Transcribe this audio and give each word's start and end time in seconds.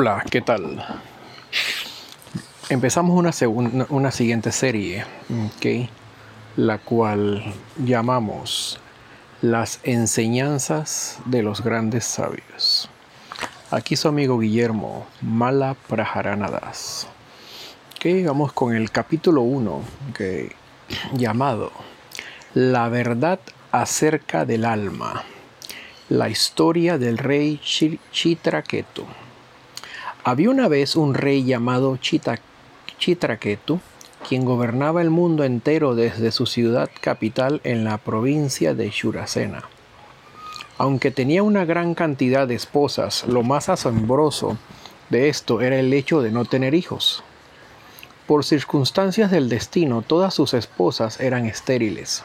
Hola, 0.00 0.24
¿qué 0.30 0.40
tal? 0.40 0.86
Empezamos 2.68 3.18
una, 3.18 3.32
segunda, 3.32 3.84
una 3.88 4.12
siguiente 4.12 4.52
serie, 4.52 5.04
la 6.54 6.78
cual 6.78 7.42
llamamos 7.84 8.78
Las 9.42 9.80
enseñanzas 9.82 11.18
de 11.24 11.42
los 11.42 11.64
grandes 11.64 12.04
sabios. 12.04 12.88
Aquí 13.72 13.96
su 13.96 14.06
amigo 14.06 14.38
Guillermo 14.38 15.04
Mala 15.20 15.74
Prajaranadas. 15.88 17.08
Okay, 17.96 18.22
vamos 18.22 18.52
con 18.52 18.76
el 18.76 18.92
capítulo 18.92 19.42
1, 19.42 19.82
okay, 20.10 20.52
llamado 21.14 21.72
La 22.54 22.88
verdad 22.88 23.40
acerca 23.72 24.44
del 24.44 24.64
alma. 24.64 25.24
La 26.08 26.28
historia 26.28 26.98
del 26.98 27.18
rey 27.18 27.60
Chitraketu. 28.12 29.04
Había 30.28 30.50
una 30.50 30.68
vez 30.68 30.94
un 30.94 31.14
rey 31.14 31.42
llamado 31.42 31.96
Chitraketu, 32.98 33.80
quien 34.28 34.44
gobernaba 34.44 35.00
el 35.00 35.08
mundo 35.08 35.42
entero 35.42 35.94
desde 35.94 36.32
su 36.32 36.44
ciudad 36.44 36.90
capital 37.00 37.62
en 37.64 37.82
la 37.82 37.96
provincia 37.96 38.74
de 38.74 38.90
Shurasena. 38.90 39.62
Aunque 40.76 41.10
tenía 41.10 41.42
una 41.42 41.64
gran 41.64 41.94
cantidad 41.94 42.46
de 42.46 42.56
esposas, 42.56 43.24
lo 43.26 43.42
más 43.42 43.70
asombroso 43.70 44.58
de 45.08 45.30
esto 45.30 45.62
era 45.62 45.78
el 45.78 45.90
hecho 45.94 46.20
de 46.20 46.30
no 46.30 46.44
tener 46.44 46.74
hijos. 46.74 47.24
Por 48.26 48.44
circunstancias 48.44 49.30
del 49.30 49.48
destino, 49.48 50.02
todas 50.02 50.34
sus 50.34 50.52
esposas 50.52 51.20
eran 51.20 51.46
estériles. 51.46 52.22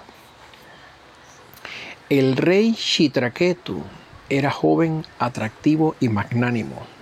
El 2.09 2.35
rey 2.35 2.75
Chitraketu 2.75 3.81
era 4.27 4.51
joven, 4.51 5.05
atractivo 5.19 5.95
y 6.01 6.09
magnánimo 6.09 6.92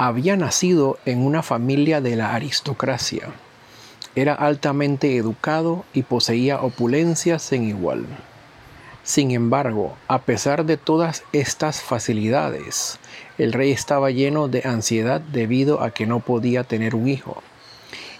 había 0.00 0.34
nacido 0.34 0.98
en 1.04 1.18
una 1.26 1.42
familia 1.42 2.00
de 2.00 2.16
la 2.16 2.34
aristocracia. 2.34 3.28
Era 4.14 4.32
altamente 4.32 5.14
educado 5.18 5.84
y 5.92 6.04
poseía 6.04 6.62
opulencias 6.62 7.42
sin 7.42 7.64
igual. 7.64 8.06
Sin 9.02 9.30
embargo, 9.30 9.94
a 10.08 10.22
pesar 10.22 10.64
de 10.64 10.78
todas 10.78 11.22
estas 11.34 11.82
facilidades, 11.82 12.98
el 13.36 13.52
rey 13.52 13.72
estaba 13.72 14.10
lleno 14.10 14.48
de 14.48 14.62
ansiedad 14.64 15.20
debido 15.20 15.82
a 15.82 15.90
que 15.90 16.06
no 16.06 16.20
podía 16.20 16.64
tener 16.64 16.94
un 16.94 17.06
hijo. 17.06 17.42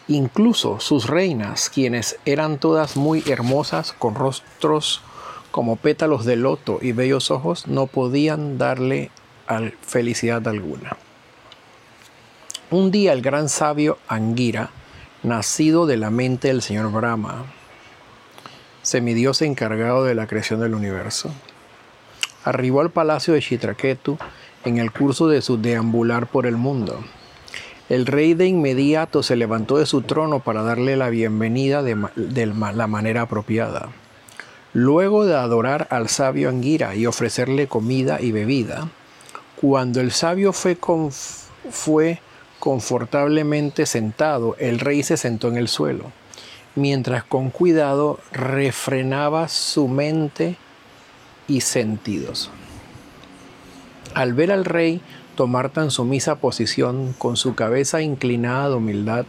Incluso 0.07 0.81
sus 0.81 1.07
reinas, 1.07 1.71
quienes 1.71 2.19
eran 2.27 2.59
todas 2.59 2.99
muy 2.99 3.25
hermosas, 3.27 3.95
con 3.99 4.15
rostros 4.15 5.01
como 5.51 5.77
pétalos 5.77 6.27
de 6.27 6.37
loto 6.37 6.79
y 6.83 6.93
bellos 6.93 7.31
ojos, 7.31 7.67
no 7.67 7.87
podían 7.87 8.59
darle 8.59 9.11
felicidad 9.81 10.47
alguna. 10.47 10.99
Un 12.73 12.93
día 12.93 13.13
el 13.13 13.21
gran 13.21 13.49
sabio 13.49 13.99
Angira, 14.07 14.71
nacido 15.25 15.87
de 15.87 15.97
la 15.97 16.11
mente 16.11 16.47
del 16.47 16.63
señor 16.63 16.93
Brahma, 16.93 17.47
semidios 18.83 19.43
encargado 19.43 20.05
de 20.05 20.15
la 20.15 20.29
creación 20.29 20.61
del 20.61 20.75
universo, 20.75 21.33
arribó 22.45 22.81
al 22.81 22.91
palacio 22.91 23.35
de 23.35 23.41
Chitraketu 23.41 24.19
en 24.65 24.79
el 24.79 24.93
curso 24.93 25.27
de 25.27 25.43
su 25.43 25.61
deambular 25.61 26.29
por 26.29 26.47
el 26.47 26.57
mundo. 26.57 27.01
El 27.89 28.07
rey 28.07 28.35
de 28.35 28.47
inmediato 28.47 29.25
se 29.25 29.35
levantó 29.35 29.79
de 29.79 29.87
su 29.87 30.03
trono 30.03 30.39
para 30.39 30.63
darle 30.63 30.97
la 30.97 31.11
bienvenida 31.11 31.83
de, 31.83 31.97
la 32.47 32.87
manera 32.87 33.23
apropiada. 33.23 33.89
Luego 34.75 35.27
de 35.27 35.35
adorar 35.35 35.89
al 35.91 36.09
sabio 36.09 36.49
Angira 36.49 36.95
y 36.95 37.07
ofrecerle 37.07 37.67
comida 37.67 38.21
y 38.21 38.31
bebida, 38.31 38.87
cuando 39.57 40.01
el 40.01 40.13
sabio 40.13 40.53
fue, 40.53 40.79
fue 41.69 42.21
Confortablemente 42.61 43.87
sentado, 43.87 44.55
el 44.59 44.81
rey 44.81 45.03
se 45.03 45.17
sentó 45.17 45.49
en 45.49 45.57
el 45.57 45.67
suelo, 45.67 46.13
mientras 46.77 47.25
con 47.25 47.49
cuidado 47.49 48.21
refrenaba 48.33 49.49
su 49.49 49.89
mente 49.89 50.57
y 51.49 51.63
sentidos. 51.63 52.51
Al 54.13 54.35
ver 54.35 54.53
al 54.53 54.67
rey 54.67 55.01
tomar 55.37 55.71
tan 55.71 55.91
sumisa 55.91 56.35
posición, 56.35 57.15
con 57.17 57.39
su 57.39 57.55
cabeza 57.55 58.03
inclinada 58.03 58.69
de 58.69 58.75
humildad, 58.75 59.25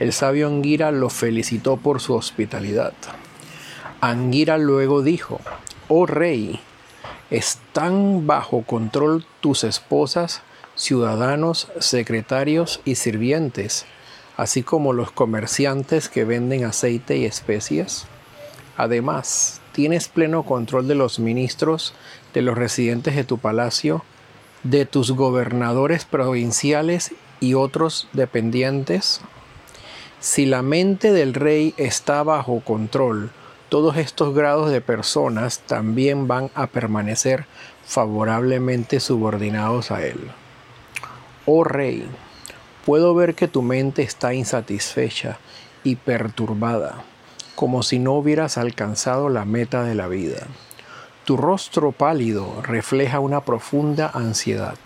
el 0.00 0.12
sabio 0.12 0.48
Anguira 0.48 0.90
lo 0.90 1.08
felicitó 1.08 1.76
por 1.76 2.00
su 2.00 2.14
hospitalidad. 2.14 2.94
Anguira 4.00 4.58
luego 4.58 5.02
dijo, 5.02 5.40
Oh 5.86 6.04
rey, 6.06 6.58
¿están 7.30 8.26
bajo 8.26 8.62
control 8.62 9.24
tus 9.40 9.62
esposas 9.62 10.42
ciudadanos, 10.82 11.68
secretarios 11.78 12.80
y 12.84 12.96
sirvientes, 12.96 13.86
así 14.36 14.64
como 14.64 14.92
los 14.92 15.12
comerciantes 15.12 16.08
que 16.08 16.24
venden 16.24 16.64
aceite 16.64 17.16
y 17.16 17.24
especias. 17.24 18.06
Además, 18.76 19.60
tienes 19.70 20.08
pleno 20.08 20.42
control 20.42 20.88
de 20.88 20.96
los 20.96 21.20
ministros, 21.20 21.94
de 22.34 22.42
los 22.42 22.58
residentes 22.58 23.14
de 23.14 23.22
tu 23.22 23.38
palacio, 23.38 24.02
de 24.64 24.84
tus 24.84 25.12
gobernadores 25.12 26.04
provinciales 26.04 27.14
y 27.38 27.54
otros 27.54 28.08
dependientes. 28.12 29.20
Si 30.18 30.46
la 30.46 30.62
mente 30.62 31.12
del 31.12 31.34
rey 31.34 31.74
está 31.76 32.24
bajo 32.24 32.58
control, 32.58 33.30
todos 33.68 33.98
estos 33.98 34.34
grados 34.34 34.72
de 34.72 34.80
personas 34.80 35.60
también 35.60 36.26
van 36.26 36.50
a 36.56 36.66
permanecer 36.66 37.46
favorablemente 37.84 38.98
subordinados 38.98 39.92
a 39.92 40.04
él. 40.04 40.32
Oh 41.44 41.64
Rey, 41.64 42.06
puedo 42.86 43.14
ver 43.16 43.34
que 43.34 43.48
tu 43.48 43.62
mente 43.62 44.02
está 44.02 44.32
insatisfecha 44.32 45.38
y 45.82 45.96
perturbada, 45.96 47.02
como 47.56 47.82
si 47.82 47.98
no 47.98 48.12
hubieras 48.12 48.58
alcanzado 48.58 49.28
la 49.28 49.44
meta 49.44 49.82
de 49.82 49.96
la 49.96 50.06
vida. 50.06 50.46
Tu 51.24 51.36
rostro 51.36 51.90
pálido 51.90 52.62
refleja 52.62 53.18
una 53.18 53.40
profunda 53.40 54.08
ansiedad. 54.14 54.78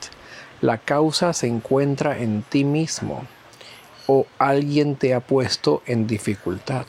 La 0.62 0.78
causa 0.78 1.34
se 1.34 1.46
encuentra 1.46 2.18
en 2.18 2.42
ti 2.42 2.64
mismo 2.64 3.24
o 4.06 4.26
alguien 4.38 4.96
te 4.96 5.12
ha 5.12 5.20
puesto 5.20 5.82
en 5.84 6.06
dificultad. 6.06 6.86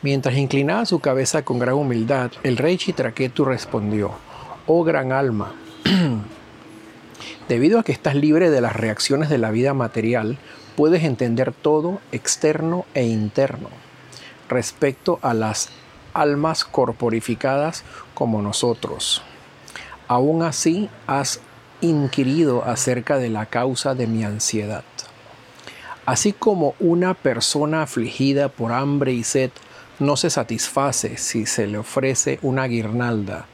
Mientras 0.00 0.36
inclinaba 0.36 0.86
su 0.86 1.00
cabeza 1.00 1.42
con 1.42 1.58
gran 1.58 1.74
humildad, 1.74 2.30
el 2.42 2.56
rey 2.56 2.78
Chitraketu 2.78 3.44
respondió, 3.44 4.12
Oh 4.66 4.84
gran 4.84 5.12
alma, 5.12 5.52
Debido 7.48 7.78
a 7.78 7.82
que 7.82 7.92
estás 7.92 8.14
libre 8.14 8.50
de 8.50 8.60
las 8.60 8.74
reacciones 8.74 9.28
de 9.28 9.38
la 9.38 9.50
vida 9.50 9.74
material, 9.74 10.38
puedes 10.76 11.04
entender 11.04 11.52
todo 11.52 12.00
externo 12.12 12.84
e 12.94 13.04
interno 13.04 13.68
respecto 14.48 15.18
a 15.22 15.34
las 15.34 15.68
almas 16.12 16.64
corporificadas 16.64 17.84
como 18.14 18.42
nosotros. 18.42 19.22
Aún 20.08 20.42
así, 20.42 20.88
has 21.06 21.40
inquirido 21.80 22.64
acerca 22.64 23.18
de 23.18 23.30
la 23.30 23.46
causa 23.46 23.94
de 23.94 24.06
mi 24.06 24.24
ansiedad. 24.24 24.84
Así 26.06 26.32
como 26.32 26.74
una 26.80 27.14
persona 27.14 27.82
afligida 27.82 28.48
por 28.48 28.72
hambre 28.72 29.12
y 29.12 29.24
sed 29.24 29.50
no 29.98 30.16
se 30.16 30.28
satisface 30.28 31.16
si 31.16 31.46
se 31.46 31.66
le 31.66 31.78
ofrece 31.78 32.38
una 32.42 32.66
guirnalda 32.66 33.46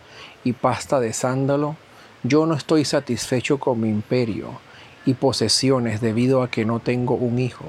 y 0.43 0.53
pasta 0.53 1.01
de 1.01 1.13
sándalo, 1.13 1.77
yo 2.23 2.47
no 2.47 2.55
estoy 2.55 2.85
satisfecho 2.85 3.59
con 3.59 3.81
mi 3.81 3.89
imperio 3.89 4.61
y 5.07 5.15
posesiones 5.15 6.01
debido 6.01 6.43
a 6.43 6.51
que 6.51 6.65
no 6.65 6.81
tengo 6.81 7.15
un 7.15 7.39
hijo. 7.39 7.65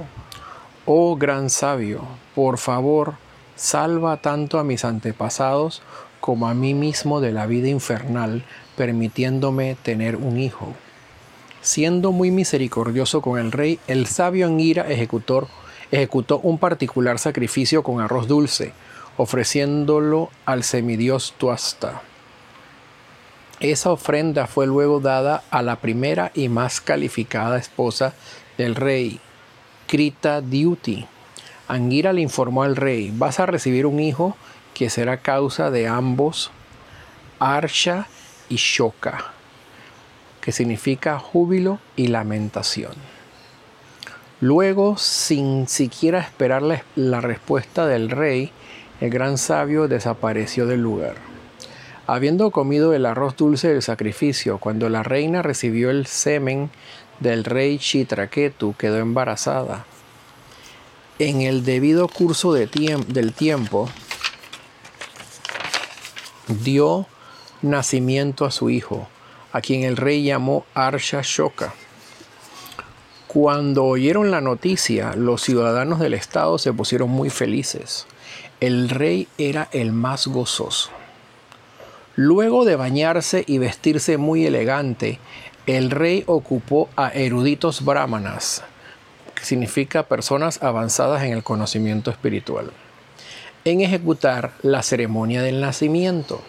Oh 0.85 1.15
gran 1.15 1.49
sabio, 1.49 2.01
por 2.35 2.57
favor, 2.57 3.13
salva 3.55 4.17
tanto 4.17 4.59
a 4.59 4.63
mis 4.63 4.83
antepasados 4.83 5.81
como 6.19 6.47
a 6.47 6.53
mí 6.53 6.73
mismo 6.73 7.21
de 7.21 7.31
la 7.31 7.45
vida 7.45 7.69
infernal, 7.69 8.43
permitiéndome 8.75 9.75
tener 9.81 10.17
un 10.17 10.39
hijo. 10.39 10.73
Siendo 11.61 12.11
muy 12.11 12.31
misericordioso 12.31 13.21
con 13.21 13.39
el 13.39 13.51
rey, 13.51 13.79
el 13.87 14.07
sabio 14.07 14.47
Angira 14.47 14.89
ejecutor, 14.89 15.47
ejecutó 15.91 16.39
un 16.39 16.57
particular 16.57 17.19
sacrificio 17.19 17.83
con 17.83 18.01
arroz 18.01 18.27
dulce, 18.27 18.73
ofreciéndolo 19.17 20.29
al 20.45 20.63
semidios 20.63 21.33
Tuasta. 21.37 22.01
Esa 23.61 23.91
ofrenda 23.91 24.47
fue 24.47 24.65
luego 24.65 24.99
dada 24.99 25.43
a 25.51 25.61
la 25.61 25.75
primera 25.75 26.31
y 26.33 26.49
más 26.49 26.81
calificada 26.81 27.59
esposa 27.59 28.15
del 28.57 28.73
rey, 28.73 29.19
Krita 29.85 30.41
Diuti. 30.41 31.05
Angira 31.67 32.11
le 32.11 32.21
informó 32.21 32.63
al 32.63 32.75
rey, 32.75 33.13
vas 33.15 33.39
a 33.39 33.45
recibir 33.45 33.85
un 33.85 33.99
hijo 33.99 34.35
que 34.73 34.89
será 34.89 35.17
causa 35.17 35.69
de 35.69 35.87
ambos, 35.87 36.49
Arsha 37.37 38.07
y 38.49 38.55
Shoka, 38.55 39.25
que 40.41 40.51
significa 40.51 41.19
júbilo 41.19 41.77
y 41.95 42.07
lamentación. 42.07 42.93
Luego, 44.39 44.97
sin 44.97 45.67
siquiera 45.67 46.19
esperar 46.19 46.63
la, 46.63 46.83
la 46.95 47.21
respuesta 47.21 47.85
del 47.85 48.09
rey, 48.09 48.51
el 49.01 49.11
gran 49.11 49.37
sabio 49.37 49.87
desapareció 49.87 50.65
del 50.65 50.81
lugar. 50.81 51.30
Habiendo 52.11 52.51
comido 52.51 52.93
el 52.93 53.05
arroz 53.05 53.37
dulce 53.37 53.69
del 53.69 53.81
sacrificio, 53.81 54.57
cuando 54.57 54.89
la 54.89 55.01
reina 55.01 55.41
recibió 55.41 55.89
el 55.89 56.07
semen 56.07 56.69
del 57.21 57.45
rey 57.45 57.79
Chitraketu 57.79 58.75
quedó 58.77 58.97
embarazada. 58.97 59.85
En 61.19 61.39
el 61.39 61.63
debido 61.63 62.09
curso 62.09 62.51
de 62.51 62.67
del 62.67 63.31
tiempo, 63.31 63.89
dio 66.49 67.07
nacimiento 67.61 68.43
a 68.43 68.51
su 68.51 68.69
hijo, 68.69 69.07
a 69.53 69.61
quien 69.61 69.83
el 69.83 69.95
rey 69.95 70.21
llamó 70.21 70.65
Arsha 70.73 71.21
Shoka. 71.23 71.73
Cuando 73.27 73.85
oyeron 73.85 74.31
la 74.31 74.41
noticia, 74.41 75.15
los 75.15 75.43
ciudadanos 75.43 76.01
del 76.01 76.13
estado 76.13 76.57
se 76.57 76.73
pusieron 76.73 77.09
muy 77.09 77.29
felices. 77.29 78.05
El 78.59 78.89
rey 78.89 79.29
era 79.37 79.69
el 79.71 79.93
más 79.93 80.27
gozoso. 80.27 80.91
Luego 82.15 82.65
de 82.65 82.75
bañarse 82.75 83.45
y 83.47 83.57
vestirse 83.57 84.17
muy 84.17 84.45
elegante, 84.45 85.19
el 85.65 85.91
rey 85.91 86.23
ocupó 86.27 86.89
a 86.97 87.09
eruditos 87.09 87.85
brahmanas, 87.85 88.63
que 89.33 89.45
significa 89.45 90.03
personas 90.03 90.61
avanzadas 90.61 91.23
en 91.23 91.31
el 91.31 91.41
conocimiento 91.41 92.11
espiritual, 92.11 92.71
en 93.63 93.79
ejecutar 93.79 94.51
la 94.61 94.83
ceremonia 94.83 95.41
del 95.41 95.61
nacimiento 95.61 96.41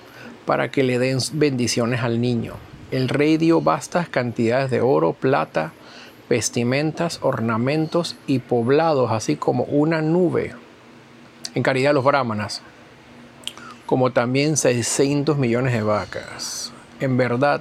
para 0.47 0.73
que 0.73 0.83
le 0.83 0.99
den 0.99 1.19
bendiciones 1.35 2.01
al 2.01 2.21
niño. 2.21 2.55
El 2.91 3.09
rey 3.09 3.37
dio 3.37 3.61
vastas 3.61 4.09
cantidades 4.09 4.69
de 4.69 4.81
oro, 4.81 5.13
plata, 5.13 5.73
vestimentas, 6.29 7.21
ornamentos 7.23 8.17
y 8.27 8.41
poblados, 8.41 9.13
así 9.13 9.37
como 9.37 9.63
una 9.65 10.03
nube, 10.03 10.55
en 11.55 11.63
caridad 11.63 11.91
de 11.91 11.95
los 11.95 12.05
brahmanas, 12.05 12.63
como 13.93 14.11
también 14.11 14.57
600 14.57 15.37
millones 15.37 15.75
de 15.75 15.83
vacas. 15.83 16.73
En 16.99 17.19
verdad, 17.19 17.61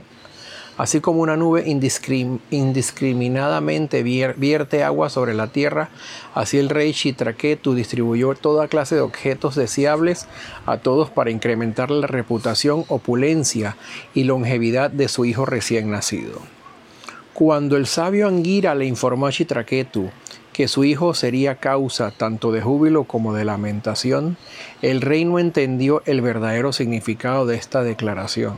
así 0.77 1.01
como 1.01 1.19
una 1.19 1.35
nube 1.35 1.65
indiscriminadamente 1.67 4.01
vierte 4.01 4.85
agua 4.85 5.09
sobre 5.09 5.33
la 5.33 5.47
tierra, 5.47 5.89
así 6.33 6.57
el 6.57 6.69
rey 6.69 6.93
Chitraketu 6.93 7.73
distribuyó 7.73 8.33
toda 8.35 8.69
clase 8.69 8.95
de 8.95 9.01
objetos 9.01 9.55
deseables 9.55 10.27
a 10.65 10.77
todos 10.77 11.09
para 11.09 11.31
incrementar 11.31 11.91
la 11.91 12.07
reputación, 12.07 12.85
opulencia 12.87 13.75
y 14.13 14.23
longevidad 14.23 14.89
de 14.89 15.09
su 15.09 15.25
hijo 15.25 15.45
recién 15.45 15.91
nacido. 15.91 16.39
Cuando 17.33 17.75
el 17.75 17.87
sabio 17.87 18.29
Angira 18.29 18.73
le 18.73 18.85
informó 18.85 19.27
a 19.27 19.33
Chitraketu 19.33 20.09
que 20.53 20.67
su 20.67 20.83
hijo 20.83 21.13
sería 21.13 21.55
causa 21.55 22.11
tanto 22.11 22.51
de 22.51 22.61
júbilo 22.61 23.05
como 23.05 23.33
de 23.33 23.45
lamentación, 23.45 24.37
el 24.81 25.01
rey 25.01 25.25
no 25.25 25.39
entendió 25.39 26.01
el 26.05 26.21
verdadero 26.21 26.73
significado 26.73 27.45
de 27.45 27.55
esta 27.55 27.83
declaración, 27.83 28.55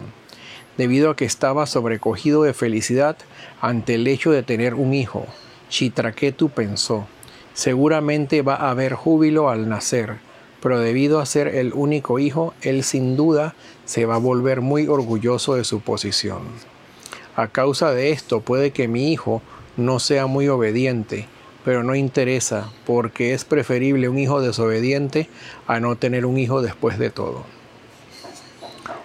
debido 0.78 1.12
a 1.12 1.16
que 1.16 1.26
estaba 1.26 1.68
sobrecogido 1.68 2.44
de 2.44 2.54
felicidad 2.54 3.18
ante 3.62 3.96
el 3.96 4.08
hecho 4.08 4.32
de 4.32 4.44
tener 4.44 4.74
un 4.74 4.94
hijo. 4.94 5.26
Chitraketu 5.70 6.50
pensó, 6.50 7.08
seguramente 7.54 8.42
va 8.42 8.56
a 8.56 8.72
haber 8.72 8.94
júbilo 8.94 9.50
al 9.50 9.70
nacer, 9.70 10.18
pero 10.62 10.80
debido 10.80 11.20
a 11.20 11.26
ser 11.26 11.48
el 11.48 11.74
único 11.74 12.20
hijo, 12.20 12.54
él 12.62 12.84
sin 12.84 13.16
duda 13.16 13.54
se 13.86 14.06
va 14.06 14.16
a 14.16 14.20
volver 14.20 14.62
muy 14.62 14.88
orgulloso 14.88 15.56
de 15.56 15.64
su 15.64 15.82
posición. 15.82 16.42
A 17.36 17.48
causa 17.48 17.92
de 17.92 18.12
esto 18.12 18.42
puede 18.42 18.72
que 18.72 18.88
mi 18.88 19.12
hijo 19.12 19.42
no 19.76 20.00
sea 20.00 20.28
muy 20.28 20.48
obediente, 20.48 21.28
pero 21.64 21.84
no 21.84 21.96
interesa 21.96 22.72
porque 22.86 23.34
es 23.34 23.46
preferible 23.46 24.10
un 24.10 24.18
hijo 24.18 24.42
desobediente 24.42 25.30
a 25.68 25.80
no 25.80 25.96
tener 25.96 26.26
un 26.26 26.38
hijo 26.38 26.62
después 26.62 26.98
de 27.00 27.10
todo. 27.10 27.44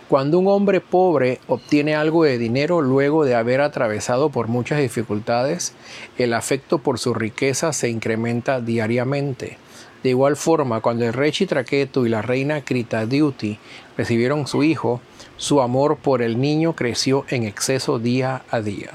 Cuando 0.08 0.38
un 0.38 0.48
hombre 0.48 0.80
pobre 0.80 1.38
obtiene 1.48 1.94
algo 1.94 2.24
de 2.24 2.38
dinero 2.38 2.80
luego 2.80 3.26
de 3.26 3.34
haber 3.34 3.60
atravesado 3.60 4.30
por 4.30 4.48
muchas 4.48 4.80
dificultades, 4.80 5.74
el 6.16 6.32
afecto 6.32 6.78
por 6.78 6.98
su 6.98 7.12
riqueza 7.12 7.74
se 7.74 7.90
incrementa 7.90 8.62
diariamente. 8.62 9.58
De 10.02 10.08
igual 10.08 10.36
forma, 10.36 10.80
cuando 10.80 11.04
el 11.04 11.12
rey 11.12 11.32
Chitraketu 11.32 12.06
y 12.06 12.08
la 12.08 12.22
reina 12.22 12.62
Kritadiuti 12.64 13.58
recibieron 13.98 14.46
su 14.46 14.62
hijo, 14.62 15.02
su 15.36 15.60
amor 15.60 15.98
por 15.98 16.22
el 16.22 16.40
niño 16.40 16.74
creció 16.74 17.26
en 17.28 17.42
exceso 17.42 17.98
día 17.98 18.42
a 18.50 18.60
día. 18.62 18.92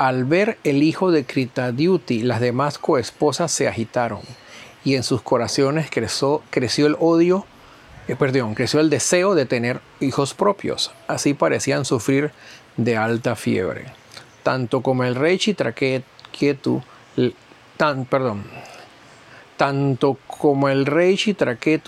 Al 0.00 0.24
ver 0.24 0.56
el 0.64 0.82
hijo 0.82 1.10
de 1.10 1.26
Kritadiuti, 1.26 2.22
las 2.22 2.40
demás 2.40 2.78
coesposas 2.78 3.52
se 3.52 3.68
agitaron 3.68 4.20
y 4.82 4.94
en 4.94 5.02
sus 5.02 5.20
corazones 5.20 5.90
creció, 5.90 6.86
el 6.86 6.96
odio, 6.98 7.44
eh, 8.08 8.16
perdón, 8.16 8.54
creció 8.54 8.80
el 8.80 8.88
deseo 8.88 9.34
de 9.34 9.44
tener 9.44 9.82
hijos 10.00 10.32
propios. 10.32 10.90
Así 11.06 11.34
parecían 11.34 11.84
sufrir 11.84 12.30
de 12.78 12.96
alta 12.96 13.36
fiebre. 13.36 13.92
Tanto 14.42 14.80
como 14.80 15.04
el 15.04 15.16
rey 15.16 15.36
Chitraketu, 15.36 16.82
tan, 17.76 18.06
perdón, 18.06 18.44
tanto 19.58 20.16
como 20.26 20.70
el 20.70 20.86
rey 20.86 21.18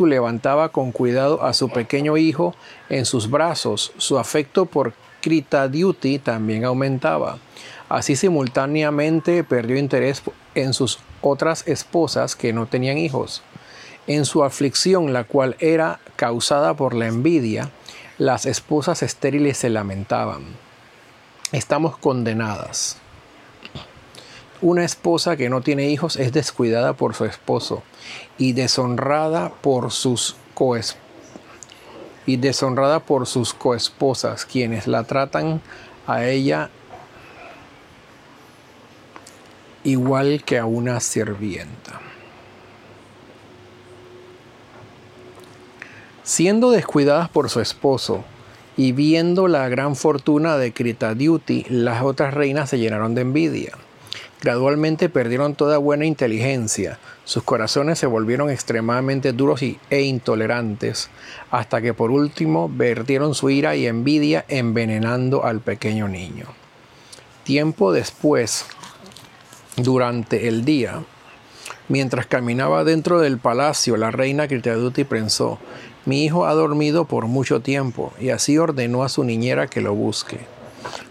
levantaba 0.01 0.69
con 0.69 0.93
cuidado 0.93 1.43
a 1.43 1.55
su 1.55 1.71
pequeño 1.71 2.19
hijo 2.19 2.55
en 2.91 3.07
sus 3.07 3.31
brazos, 3.31 3.95
su 3.97 4.19
afecto 4.19 4.67
por 4.67 4.93
Kritadiuti 5.23 6.19
también 6.19 6.67
aumentaba. 6.67 7.39
Así 7.93 8.17
simultáneamente 8.17 9.45
perdió 9.45 9.77
interés 9.77 10.23
en 10.55 10.73
sus 10.73 10.99
otras 11.21 11.69
esposas 11.69 12.37
que 12.37 12.55
no 12.55 12.65
tenían 12.65 12.97
hijos. 12.97 13.43
En 14.07 14.25
su 14.25 14.45
aflicción, 14.45 15.13
la 15.13 15.25
cual 15.25 15.57
era 15.61 16.01
causada 16.17 16.73
por 16.73 16.95
la 16.95 17.07
envidia, 17.07 17.69
las 18.17 18.47
esposas 18.47 19.03
estériles 19.03 19.59
se 19.59 19.69
lamentaban. 19.69 20.43
Estamos 21.53 21.99
condenadas. 21.99 22.97
Una 24.63 24.85
esposa 24.85 25.37
que 25.37 25.51
no 25.51 25.61
tiene 25.61 25.91
hijos 25.91 26.17
es 26.17 26.33
descuidada 26.33 26.95
por 26.95 27.15
su 27.15 27.27
esposo 27.27 27.83
y 28.39 28.55
deshonrada 28.55 29.51
por 29.61 29.91
sus 29.91 30.35
y 32.25 32.37
deshonrada 32.37 33.01
por 33.01 33.27
sus 33.27 33.53
coesposas, 33.53 34.47
quienes 34.47 34.87
la 34.87 35.05
tratan 35.05 35.61
a 36.07 36.25
ella 36.25 36.71
igual 39.85 40.43
que 40.45 40.59
a 40.59 40.65
una 40.65 41.01
sirvienta. 41.01 42.01
Siendo 46.23 46.71
descuidadas 46.71 47.29
por 47.29 47.51
su 47.51 47.61
esposo 47.61 48.25
y 48.77 48.93
viendo 48.93 49.49
la 49.49 49.69
gran 49.69 49.97
fortuna 49.97 50.57
de 50.57 50.73
Kritadiuti, 50.73 51.67
las 51.69 52.03
otras 52.03 52.33
reinas 52.33 52.71
se 52.71 52.79
llenaron 52.79 53.15
de 53.15 53.23
envidia. 53.23 53.73
Gradualmente 54.41 55.09
perdieron 55.09 55.55
toda 55.55 55.79
buena 55.79 56.05
inteligencia, 56.05 56.99
sus 57.25 57.45
corazones 57.45 58.01
se 58.01 58.07
volvieron 58.07 58.51
extremadamente 58.51 59.33
duros 59.33 59.63
e 59.63 60.03
intolerantes, 60.03 61.11
hasta 61.53 61.81
que 61.81 61.95
por 61.95 62.11
último 62.11 62.69
vertieron 62.69 63.37
su 63.37 63.51
ira 63.51 63.77
y 63.77 63.87
envidia 63.87 64.45
envenenando 64.49 65.45
al 65.45 65.61
pequeño 65.61 66.09
niño. 66.09 66.47
Tiempo 67.45 67.93
después, 67.93 68.67
durante 69.77 70.49
el 70.49 70.65
día, 70.65 71.03
mientras 71.89 72.27
caminaba 72.27 72.85
dentro 72.85 73.21
del 73.21 73.39
palacio, 73.39 73.97
la 73.97 74.11
reina 74.11 74.49
Kritaduti 74.49 75.05
pensó, 75.05 75.59
mi 76.05 76.25
hijo 76.25 76.47
ha 76.47 76.55
dormido 76.55 77.07
por 77.07 77.27
mucho 77.27 77.61
tiempo, 77.61 78.13
y 78.21 78.31
así 78.31 78.59
ordenó 78.59 79.03
a 79.03 79.09
su 79.09 79.25
niñera 79.25 79.69
que 79.69 79.81
lo 79.81 79.95
busque. 79.95 80.41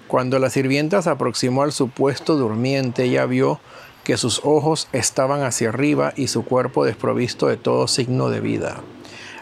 Cuando 0.07 0.39
la 0.39 0.49
sirvienta 0.49 1.01
se 1.01 1.09
aproximó 1.09 1.63
al 1.63 1.71
supuesto 1.71 2.35
durmiente, 2.35 3.05
ella 3.05 3.25
vio 3.25 3.59
que 4.03 4.17
sus 4.17 4.41
ojos 4.43 4.87
estaban 4.91 5.43
hacia 5.43 5.69
arriba 5.69 6.13
y 6.15 6.27
su 6.27 6.43
cuerpo 6.43 6.83
desprovisto 6.83 7.47
de 7.47 7.57
todo 7.57 7.87
signo 7.87 8.29
de 8.29 8.41
vida. 8.41 8.81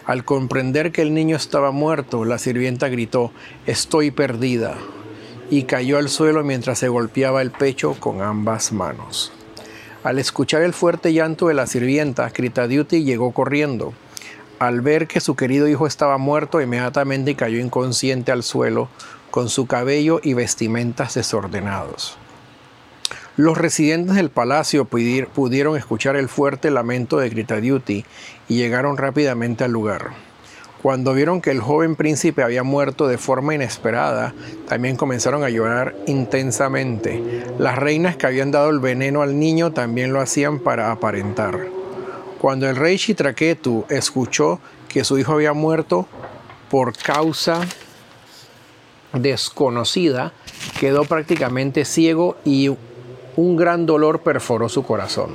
Al 0.05 0.25
comprender 0.25 0.91
que 0.91 1.01
el 1.01 1.13
niño 1.13 1.35
estaba 1.35 1.71
muerto, 1.71 2.25
la 2.25 2.37
sirvienta 2.37 2.87
gritó, 2.89 3.31
Estoy 3.65 4.11
perdida 4.11 4.77
y 5.49 5.63
cayó 5.63 5.97
al 5.97 6.09
suelo 6.09 6.43
mientras 6.43 6.79
se 6.79 6.89
golpeaba 6.89 7.41
el 7.41 7.51
pecho 7.51 7.95
con 7.99 8.21
ambas 8.21 8.71
manos. 8.71 9.31
Al 10.03 10.19
escuchar 10.19 10.61
el 10.61 10.73
fuerte 10.73 11.11
llanto 11.11 11.47
de 11.47 11.53
la 11.53 11.67
sirvienta, 11.67 12.29
Kritadiuti 12.29 13.03
llegó 13.03 13.31
corriendo. 13.31 13.93
Al 14.57 14.81
ver 14.81 15.07
que 15.07 15.19
su 15.19 15.35
querido 15.35 15.67
hijo 15.67 15.87
estaba 15.87 16.17
muerto, 16.17 16.61
inmediatamente 16.61 17.35
cayó 17.35 17.59
inconsciente 17.59 18.31
al 18.31 18.43
suelo, 18.43 18.89
con 19.31 19.49
su 19.49 19.67
cabello 19.67 20.19
y 20.23 20.33
vestimentas 20.33 21.15
desordenados. 21.15 22.17
Los 23.37 23.57
residentes 23.57 24.15
del 24.15 24.29
palacio 24.29 24.85
pudieron 24.85 25.77
escuchar 25.77 26.15
el 26.15 26.27
fuerte 26.27 26.71
lamento 26.71 27.19
de 27.19 27.29
Kritadiuti 27.29 28.05
y 28.49 28.55
llegaron 28.57 28.97
rápidamente 28.97 29.63
al 29.63 29.71
lugar. 29.71 30.28
Cuando 30.81 31.13
vieron 31.13 31.41
que 31.41 31.51
el 31.51 31.59
joven 31.59 31.97
príncipe 31.97 32.41
había 32.41 32.63
muerto 32.63 33.07
de 33.07 33.17
forma 33.17 33.53
inesperada, 33.53 34.33
también 34.67 34.95
comenzaron 34.95 35.43
a 35.43 35.49
llorar 35.49 35.93
intensamente. 36.07 37.43
Las 37.57 37.77
reinas 37.77 38.15
que 38.15 38.27
habían 38.27 38.51
dado 38.51 38.69
el 38.69 38.79
veneno 38.79 39.21
al 39.21 39.37
niño 39.37 39.73
también 39.73 40.13
lo 40.13 40.21
hacían 40.21 40.59
para 40.59 40.91
aparentar. 40.91 41.67
Cuando 42.39 42.69
el 42.69 42.77
rey 42.77 42.97
Chitraketu 42.97 43.85
escuchó 43.89 44.61
que 44.87 45.03
su 45.03 45.17
hijo 45.17 45.33
había 45.33 45.51
muerto 45.51 46.07
por 46.69 46.95
causa 46.95 47.59
desconocida, 49.11 50.31
quedó 50.79 51.03
prácticamente 51.03 51.83
ciego 51.83 52.37
y 52.45 52.69
un 53.35 53.57
gran 53.57 53.85
dolor 53.85 54.21
perforó 54.21 54.69
su 54.69 54.83
corazón. 54.83 55.31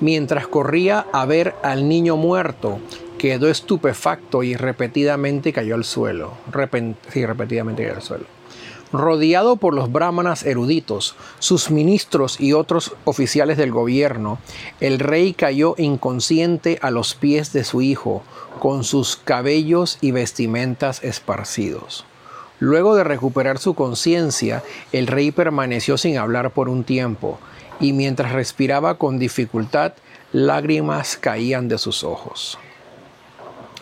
Mientras 0.00 0.48
corría 0.48 1.06
a 1.12 1.26
ver 1.26 1.54
al 1.62 1.88
niño 1.88 2.16
muerto, 2.16 2.80
quedó 3.18 3.50
estupefacto 3.50 4.42
y 4.42 4.54
repetidamente 4.54 5.52
cayó 5.52 5.74
al 5.74 5.84
suelo. 5.84 6.32
repetidamente 6.50 7.82
cayó 7.82 7.96
al 7.96 8.02
suelo. 8.02 8.38
Rodeado 8.90 9.56
por 9.56 9.74
los 9.74 9.92
brahmanas 9.92 10.46
eruditos, 10.46 11.14
sus 11.40 11.70
ministros 11.70 12.40
y 12.40 12.54
otros 12.54 12.94
oficiales 13.04 13.58
del 13.58 13.70
gobierno, 13.70 14.38
el 14.80 14.98
rey 14.98 15.34
cayó 15.34 15.74
inconsciente 15.76 16.78
a 16.80 16.90
los 16.90 17.14
pies 17.14 17.52
de 17.52 17.64
su 17.64 17.82
hijo, 17.82 18.22
con 18.60 18.84
sus 18.84 19.16
cabellos 19.16 19.98
y 20.00 20.12
vestimentas 20.12 21.04
esparcidos. 21.04 22.06
Luego 22.60 22.96
de 22.96 23.04
recuperar 23.04 23.58
su 23.58 23.74
conciencia, 23.74 24.64
el 24.92 25.06
rey 25.06 25.32
permaneció 25.32 25.98
sin 25.98 26.16
hablar 26.16 26.52
por 26.52 26.70
un 26.70 26.82
tiempo, 26.82 27.38
y 27.80 27.92
mientras 27.92 28.32
respiraba 28.32 28.96
con 28.96 29.18
dificultad, 29.18 29.92
lágrimas 30.32 31.18
caían 31.18 31.68
de 31.68 31.76
sus 31.76 32.04
ojos. 32.04 32.58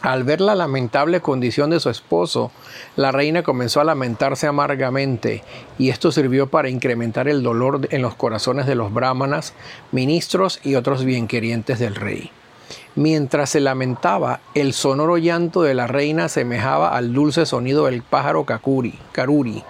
Al 0.06 0.22
ver 0.22 0.40
la 0.40 0.54
lamentable 0.54 1.20
condición 1.20 1.68
de 1.70 1.80
su 1.80 1.90
esposo, 1.90 2.52
la 2.94 3.10
reina 3.10 3.42
comenzó 3.42 3.80
a 3.80 3.84
lamentarse 3.84 4.46
amargamente, 4.46 5.42
y 5.78 5.88
esto 5.88 6.12
sirvió 6.12 6.46
para 6.46 6.68
incrementar 6.68 7.26
el 7.26 7.42
dolor 7.42 7.88
en 7.90 8.02
los 8.02 8.14
corazones 8.14 8.66
de 8.66 8.76
los 8.76 8.94
brahmanas, 8.94 9.52
ministros 9.90 10.60
y 10.62 10.76
otros 10.76 11.04
bienquerientes 11.04 11.80
del 11.80 11.96
rey. 11.96 12.30
Mientras 12.94 13.50
se 13.50 13.58
lamentaba, 13.58 14.38
el 14.54 14.75
sonoro 14.75 15.18
llanto 15.18 15.62
de 15.62 15.75
la 15.75 15.88
reina 15.88 16.28
semejaba 16.28 16.96
al 16.96 17.12
dulce 17.12 17.44
sonido 17.44 17.86
del 17.86 18.02
pájaro 18.02 18.44
kakuri, 18.44 18.96
karuri. 19.10 19.64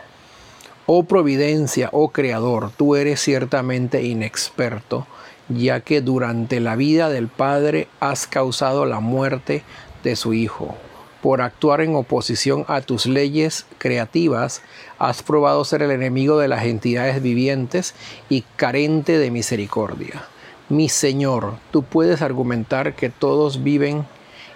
Oh 0.85 1.05
providencia, 1.05 1.88
oh 1.93 2.11
creador, 2.11 2.73
tú 2.76 2.95
eres 2.95 3.23
ciertamente 3.23 4.02
inexperto, 4.02 5.07
ya 5.49 5.81
que 5.81 6.02
durante 6.02 6.61
la 6.61 6.76
vida 6.76 7.09
del 7.09 7.28
Padre 7.28 7.88
has 8.00 8.26
causado 8.26 8.85
la 8.85 9.00
muerte 9.00 9.62
de 10.07 10.17
su 10.17 10.35
Hijo. 10.35 10.77
Por 11.21 11.43
actuar 11.43 11.81
en 11.81 11.97
oposición 11.97 12.65
a 12.69 12.81
tus 12.81 13.07
leyes 13.07 13.67
creativas, 13.79 14.63
has 14.99 15.25
probado 15.25 15.65
ser 15.65 15.83
el 15.83 15.91
enemigo 15.91 16.39
de 16.39 16.47
las 16.47 16.65
entidades 16.65 17.21
vivientes 17.21 17.95
y 18.29 18.43
carente 18.55 19.19
de 19.19 19.33
misericordia. 19.33 20.25
Mi 20.69 20.89
Señor, 20.89 21.55
tú 21.73 21.83
puedes 21.83 22.23
argumentar 22.23 22.95
que 22.95 23.11
todos 23.11 23.65
viven 23.65 24.07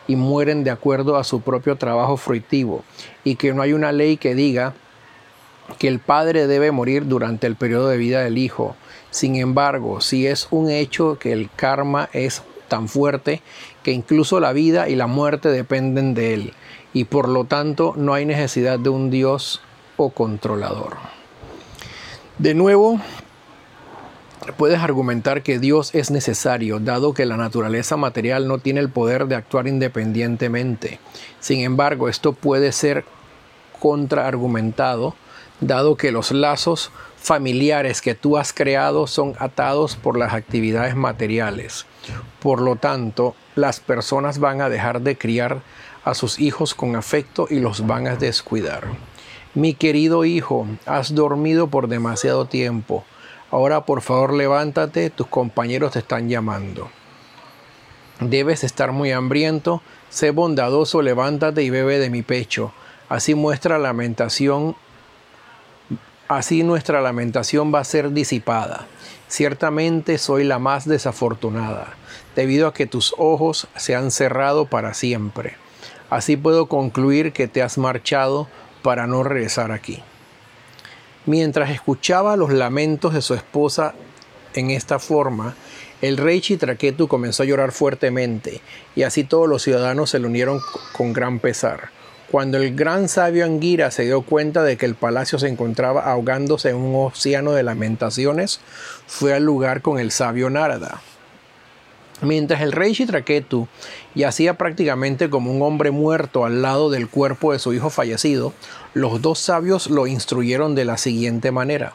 y 0.07 0.15
mueren 0.15 0.63
de 0.63 0.71
acuerdo 0.71 1.17
a 1.17 1.25
su 1.25 1.41
propio 1.41 1.75
trabajo 1.77 2.17
fruitivo 2.17 2.85
y 3.25 3.35
que 3.35 3.53
no 3.53 3.63
hay 3.63 3.73
una 3.73 3.91
ley 3.91 4.17
que 4.17 4.37
diga 4.37 4.75
que 5.79 5.89
el 5.89 5.99
padre 5.99 6.47
debe 6.47 6.71
morir 6.71 7.07
durante 7.07 7.49
el 7.49 7.57
periodo 7.57 7.89
de 7.89 7.97
vida 7.97 8.23
del 8.23 8.39
hijo. 8.39 8.77
Sin 9.11 9.35
embargo, 9.35 10.01
si 10.01 10.29
es 10.29 10.47
un 10.53 10.71
hecho 10.71 11.19
que 11.19 11.33
el 11.33 11.51
karma 11.55 12.09
es 12.13 12.43
tan 12.71 12.89
fuerte 12.89 13.43
que 13.83 13.93
incluso 13.93 14.41
la 14.41 14.55
vida 14.55 14.89
y 14.89 14.97
la 14.97 15.07
muerte 15.07 15.51
dependen 15.51 16.15
de 16.15 16.33
él, 16.33 16.55
y 16.95 17.05
por 17.05 17.29
lo 17.29 17.45
tanto 17.45 17.93
no 17.99 18.15
hay 18.15 18.25
necesidad 18.25 18.79
de 18.79 18.89
un 18.89 19.11
Dios 19.11 19.61
o 19.99 20.09
controlador. 20.09 20.97
De 22.39 22.55
nuevo, 22.55 22.99
puedes 24.57 24.81
argumentar 24.81 25.43
que 25.43 25.59
Dios 25.59 25.95
es 25.95 26.11
necesario, 26.11 26.79
dado 26.79 27.13
que 27.13 27.27
la 27.27 27.37
naturaleza 27.37 27.99
material 27.99 28.49
no 28.49 28.59
tiene 28.59 28.81
el 28.81 28.89
poder 28.89 29.27
de 29.27 29.35
actuar 29.35 29.69
independientemente. 29.69 30.99
Sin 31.41 31.61
embargo, 31.61 32.09
esto 32.09 32.33
puede 32.33 32.73
ser 32.73 33.05
contraargumentado, 33.79 35.15
dado 35.61 35.97
que 35.97 36.13
los 36.13 36.33
lazos 36.33 36.91
familiares 37.17 38.01
que 38.01 38.15
tú 38.15 38.39
has 38.39 38.53
creado 38.53 39.07
son 39.07 39.35
atados 39.39 39.97
por 39.97 40.19
las 40.19 40.33
actividades 40.33 40.97
materiales. 40.97 41.87
Por 42.41 42.61
lo 42.61 42.77
tanto, 42.77 43.35
las 43.55 43.81
personas 43.81 44.39
van 44.39 44.61
a 44.61 44.69
dejar 44.69 45.03
de 45.03 45.17
criar 45.17 45.63
a 46.05 46.15
sus 46.15 46.39
hijos 46.39 46.75
con 46.75 46.97
afecto 46.97 47.47
y 47.51 47.61
los 47.61 47.87
van 47.87 48.07
a 48.07 48.17
descuidar. 48.17 48.85
Mi 49.55 49.75
querido 49.75 50.25
hijo, 50.25 50.67
has 50.87 51.15
dormido 51.15 51.69
por 51.69 51.89
demasiado 51.89 52.47
tiempo. 52.47 53.05
Ahora 53.51 53.85
por 53.85 54.01
favor 54.01 54.33
levántate, 54.33 55.11
tus 55.11 55.27
compañeros 55.27 55.93
te 55.93 55.99
están 55.99 56.29
llamando. 56.29 56.89
Debes 58.21 58.65
estar 58.65 58.93
muy 58.93 59.13
hambriento, 59.13 59.83
sé 60.09 60.31
bondadoso, 60.31 61.03
levántate 61.03 61.63
y 61.63 61.71
bebe 61.71 61.99
de 61.99 62.11
mi 62.11 62.23
pecho. 62.23 62.73
Así 63.09 63.35
muestra 63.35 63.79
lamentación, 63.79 64.77
así 66.31 66.63
nuestra 66.63 67.01
lamentación 67.01 67.75
va 67.75 67.81
a 67.81 67.85
ser 67.85 68.13
disipada. 68.13 68.87
Ciertamente 69.27 70.17
soy 70.17 70.45
la 70.45 70.61
más 70.61 70.89
desafortunada, 70.89 71.95
debido 72.37 72.69
a 72.69 72.73
que 72.73 72.87
tus 72.87 73.15
ojos 73.19 73.67
se 73.75 73.97
han 73.97 74.13
cerrado 74.13 74.67
para 74.67 74.95
siempre. 74.95 75.57
Así 76.09 76.37
puedo 76.37 76.67
concluir 76.67 77.33
que 77.33 77.49
te 77.49 77.63
has 77.63 77.79
marchado 77.79 78.47
para 78.83 79.09
no 79.09 79.25
regresar 79.25 79.73
aquí. 79.73 80.05
Mientras 81.27 81.71
escuchaba 81.71 82.37
los 82.37 82.53
lamentos 82.53 83.13
de 83.13 83.23
su 83.23 83.35
esposa 83.35 83.95
en 84.55 84.71
esta 84.71 85.01
forma, 85.01 85.57
el 86.01 86.17
rey 86.17 86.41
Chitraketu 86.41 87.09
comenzó 87.09 87.43
a 87.43 87.47
llorar 87.47 87.73
fuertemente, 87.73 88.61
y 88.95 89.03
así 89.03 89.25
todos 89.25 89.49
los 89.49 89.63
ciudadanos 89.63 90.11
se 90.11 90.21
le 90.21 90.29
unieron 90.29 90.61
con 90.93 91.13
gran 91.13 91.41
pesar. 91.41 91.91
Cuando 92.31 92.59
el 92.59 92.77
gran 92.77 93.09
sabio 93.09 93.45
Anguira 93.45 93.91
se 93.91 94.05
dio 94.05 94.23
cuenta 94.23 94.63
de 94.63 94.77
que 94.77 94.87
el 94.87 94.95
palacio 94.95 95.41
se 95.41 95.49
encontraba 95.49 96.09
ahogándose 96.09 96.71
en 96.71 96.77
un 96.77 97.07
océano 97.07 97.53
de 97.53 97.65
lamentaciones, 97.65 98.61
fue 99.09 99.35
al 99.35 99.43
lugar 99.43 99.83
con 99.83 99.99
el 99.99 100.13
sabio 100.13 100.49
Narada. 100.49 101.03
Mientras 102.23 102.61
el 102.61 102.71
rey 102.71 102.93
Chitraketu 102.93 103.67
yacía 104.15 104.57
prácticamente 104.57 105.29
como 105.29 105.51
un 105.51 105.61
hombre 105.63 105.91
muerto 105.91 106.45
al 106.45 106.63
lado 106.63 106.89
del 106.89 107.09
cuerpo 107.09 107.53
de 107.53 107.59
su 107.59 107.75
hijo 107.75 107.91
fallecido, 107.91 108.53
los 108.95 109.21
dos 109.21 109.41
sabios 109.41 109.91
lo 109.91 110.07
instruyeron 110.07 110.77
de 110.77 110.85
la 110.85 110.99
siguiente 110.99 111.51
manera. 111.51 111.95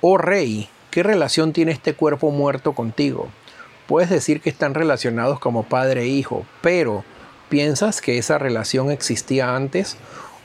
Oh 0.00 0.18
rey, 0.18 0.68
¿qué 0.92 1.02
relación 1.02 1.52
tiene 1.52 1.72
este 1.72 1.94
cuerpo 1.94 2.30
muerto 2.30 2.74
contigo? 2.74 3.28
Puedes 3.88 4.08
decir 4.08 4.40
que 4.40 4.50
están 4.50 4.74
relacionados 4.74 5.40
como 5.40 5.64
padre 5.64 6.02
e 6.02 6.06
hijo, 6.06 6.46
pero 6.62 7.04
¿Piensas 7.48 8.00
que 8.00 8.18
esa 8.18 8.38
relación 8.38 8.90
existía 8.90 9.54
antes 9.54 9.96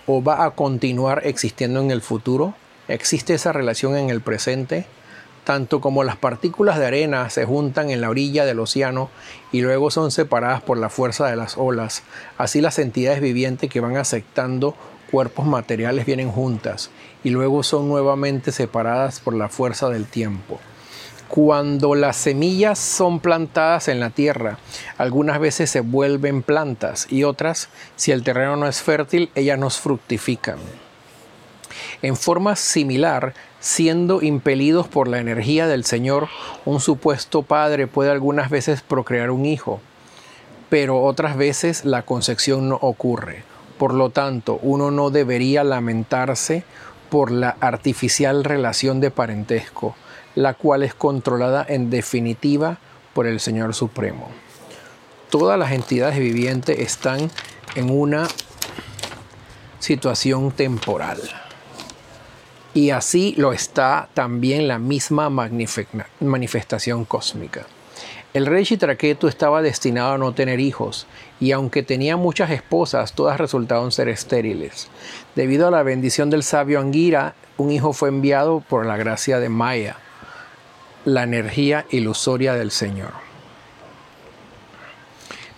o 0.06 0.24
va 0.24 0.44
a 0.44 0.52
continuar 0.52 1.22
existiendo 1.26 1.80
en 1.82 1.92
el 1.92 2.02
futuro? 2.02 2.56
¿Existe 2.88 3.34
esa 3.34 3.54
relación 3.54 3.96
en 3.96 4.10
el 4.10 4.22
presente? 4.22 4.86
Tanto 5.46 5.82
como 5.82 6.04
las 6.04 6.18
partículas 6.18 6.78
de 6.78 6.86
arena 6.86 7.30
se 7.30 7.46
juntan 7.46 7.90
en 7.90 8.02
la 8.02 8.10
orilla 8.10 8.46
del 8.46 8.60
océano 8.60 9.10
y 9.52 9.62
luego 9.62 9.90
son 9.92 10.12
separadas 10.12 10.62
por 10.62 10.78
la 10.78 10.90
fuerza 10.90 11.28
de 11.28 11.36
las 11.36 11.58
olas, 11.58 12.04
así 12.38 12.62
las 12.62 12.78
entidades 12.78 13.22
vivientes 13.22 13.70
que 13.70 13.80
van 13.80 13.98
aceptando 13.98 14.76
cuerpos 15.10 15.46
materiales 15.46 16.06
vienen 16.06 16.30
juntas 16.32 16.92
y 17.24 17.30
luego 17.32 17.64
son 17.64 17.88
nuevamente 17.88 18.52
separadas 18.52 19.20
por 19.20 19.34
la 19.34 19.50
fuerza 19.50 19.90
del 19.90 20.06
tiempo. 20.06 20.60
Cuando 21.30 21.94
las 21.94 22.18
semillas 22.18 22.80
son 22.80 23.20
plantadas 23.20 23.88
en 23.88 24.00
la 24.00 24.10
tierra, 24.10 24.58
algunas 24.98 25.40
veces 25.40 25.70
se 25.70 25.82
vuelven 25.82 26.42
plantas 26.42 27.06
y 27.08 27.24
otras, 27.24 27.70
si 27.96 28.12
el 28.12 28.24
terreno 28.24 28.56
no 28.56 28.68
es 28.68 28.82
fértil, 28.82 29.30
ellas 29.36 29.60
nos 29.60 29.78
fructifican. 29.78 30.58
En 32.02 32.16
forma 32.16 32.56
similar, 32.56 33.36
siendo 33.60 34.24
impelidos 34.24 34.88
por 34.88 35.08
la 35.08 35.20
energía 35.20 35.68
del 35.68 35.86
Señor, 35.86 36.30
un 36.66 36.80
supuesto 36.80 37.44
padre 37.44 37.86
puede 37.86 38.10
algunas 38.10 38.50
veces 38.50 38.82
procrear 38.82 39.30
un 39.30 39.46
hijo, 39.46 39.82
pero 40.72 41.04
otras 41.04 41.38
veces 41.38 41.86
la 41.86 42.02
concepción 42.02 42.70
no 42.70 42.80
ocurre. 42.82 43.44
Por 43.78 43.94
lo 43.94 44.10
tanto, 44.10 44.58
uno 44.64 44.90
no 44.90 45.12
debería 45.12 45.64
lamentarse 45.64 46.64
por 47.12 47.30
la 47.30 47.56
artificial 47.60 48.44
relación 48.44 49.00
de 49.00 49.12
parentesco 49.12 49.96
la 50.36 50.54
cual 50.54 50.84
es 50.84 50.94
controlada 50.94 51.66
en 51.68 51.90
definitiva 51.90 52.78
por 53.14 53.28
el 53.28 53.40
Señor 53.40 53.74
Supremo. 53.74 54.30
Todas 55.30 55.60
las 55.60 55.72
entidades 55.72 56.20
vivientes 56.20 56.80
están 56.80 57.30
en 57.76 57.90
una 57.90 58.28
situación 59.80 60.52
temporal. 60.52 61.20
Y 62.74 62.92
así 62.92 63.34
lo 63.38 63.52
está 63.52 64.10
también 64.14 64.68
la 64.68 64.80
misma 64.80 65.30
manifestación 65.30 67.06
cósmica. 67.06 67.66
El 68.32 68.46
rey 68.46 68.64
Chitraketu 68.64 69.28
estaba 69.28 69.64
destinado 69.64 70.14
a 70.14 70.18
no 70.20 70.34
tener 70.34 70.60
hijos, 70.60 71.08
y 71.40 71.52
aunque 71.52 71.82
tenía 71.82 72.16
muchas 72.16 72.52
esposas, 72.52 73.14
todas 73.14 73.40
resultaron 73.40 73.92
ser 73.92 74.08
estériles. 74.08 74.88
Debido 75.36 75.68
a 75.68 75.72
la 75.72 75.82
bendición 75.82 76.30
del 76.30 76.44
sabio 76.44 76.80
Angira, 76.80 77.34
un 77.58 77.72
hijo 77.72 77.92
fue 77.92 78.10
enviado 78.10 78.64
por 78.70 78.86
la 78.86 78.98
gracia 78.98 79.40
de 79.40 79.50
Maya, 79.50 79.98
la 81.06 81.24
energía 81.24 81.86
ilusoria 81.90 82.54
del 82.54 82.72
Señor. 82.72 83.12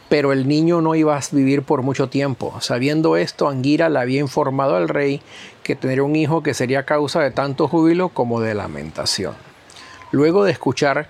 Pero 0.10 0.34
el 0.34 0.48
niño 0.48 0.82
no 0.82 0.94
iba 0.96 1.16
a 1.18 1.22
vivir 1.32 1.64
por 1.64 1.84
mucho 1.84 2.10
tiempo. 2.10 2.58
Sabiendo 2.60 3.16
esto, 3.16 3.48
Anguira 3.48 3.90
le 3.90 4.00
había 4.00 4.20
informado 4.20 4.76
al 4.76 4.90
rey 4.90 5.22
que 5.64 5.76
tendría 5.76 6.04
un 6.04 6.16
hijo 6.16 6.44
que 6.44 6.54
sería 6.54 6.86
causa 6.86 7.22
de 7.22 7.32
tanto 7.32 7.68
júbilo 7.68 8.10
como 8.10 8.42
de 8.42 8.54
lamentación. 8.54 9.51
Luego 10.12 10.44
de 10.44 10.52
escuchar 10.52 11.08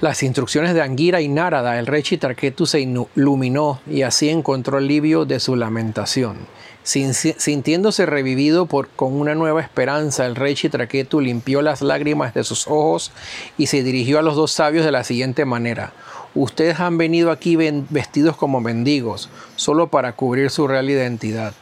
las 0.00 0.22
instrucciones 0.22 0.74
de 0.74 0.82
Angira 0.82 1.22
y 1.22 1.28
Narada, 1.28 1.78
el 1.78 1.86
rey 1.86 2.02
Chitraketu 2.02 2.66
se 2.66 2.80
iluminó 2.80 3.80
y 3.90 4.02
así 4.02 4.28
encontró 4.28 4.76
alivio 4.76 5.24
de 5.24 5.40
su 5.40 5.56
lamentación. 5.56 6.36
Sintiéndose 6.82 8.06
revivido 8.06 8.66
por, 8.66 8.88
con 8.88 9.14
una 9.14 9.34
nueva 9.34 9.62
esperanza, 9.62 10.26
el 10.26 10.36
rey 10.36 10.54
Chitraketu 10.54 11.20
limpió 11.20 11.62
las 11.62 11.80
lágrimas 11.80 12.34
de 12.34 12.44
sus 12.44 12.66
ojos 12.66 13.12
y 13.56 13.68
se 13.68 13.82
dirigió 13.82 14.18
a 14.18 14.22
los 14.22 14.36
dos 14.36 14.52
sabios 14.52 14.84
de 14.84 14.92
la 14.92 15.04
siguiente 15.04 15.46
manera. 15.46 15.92
Ustedes 16.34 16.80
han 16.80 16.98
venido 16.98 17.30
aquí 17.30 17.56
vestidos 17.56 18.36
como 18.36 18.60
mendigos, 18.60 19.30
solo 19.56 19.88
para 19.88 20.12
cubrir 20.12 20.50
su 20.50 20.66
real 20.66 20.90
identidad. 20.90 21.54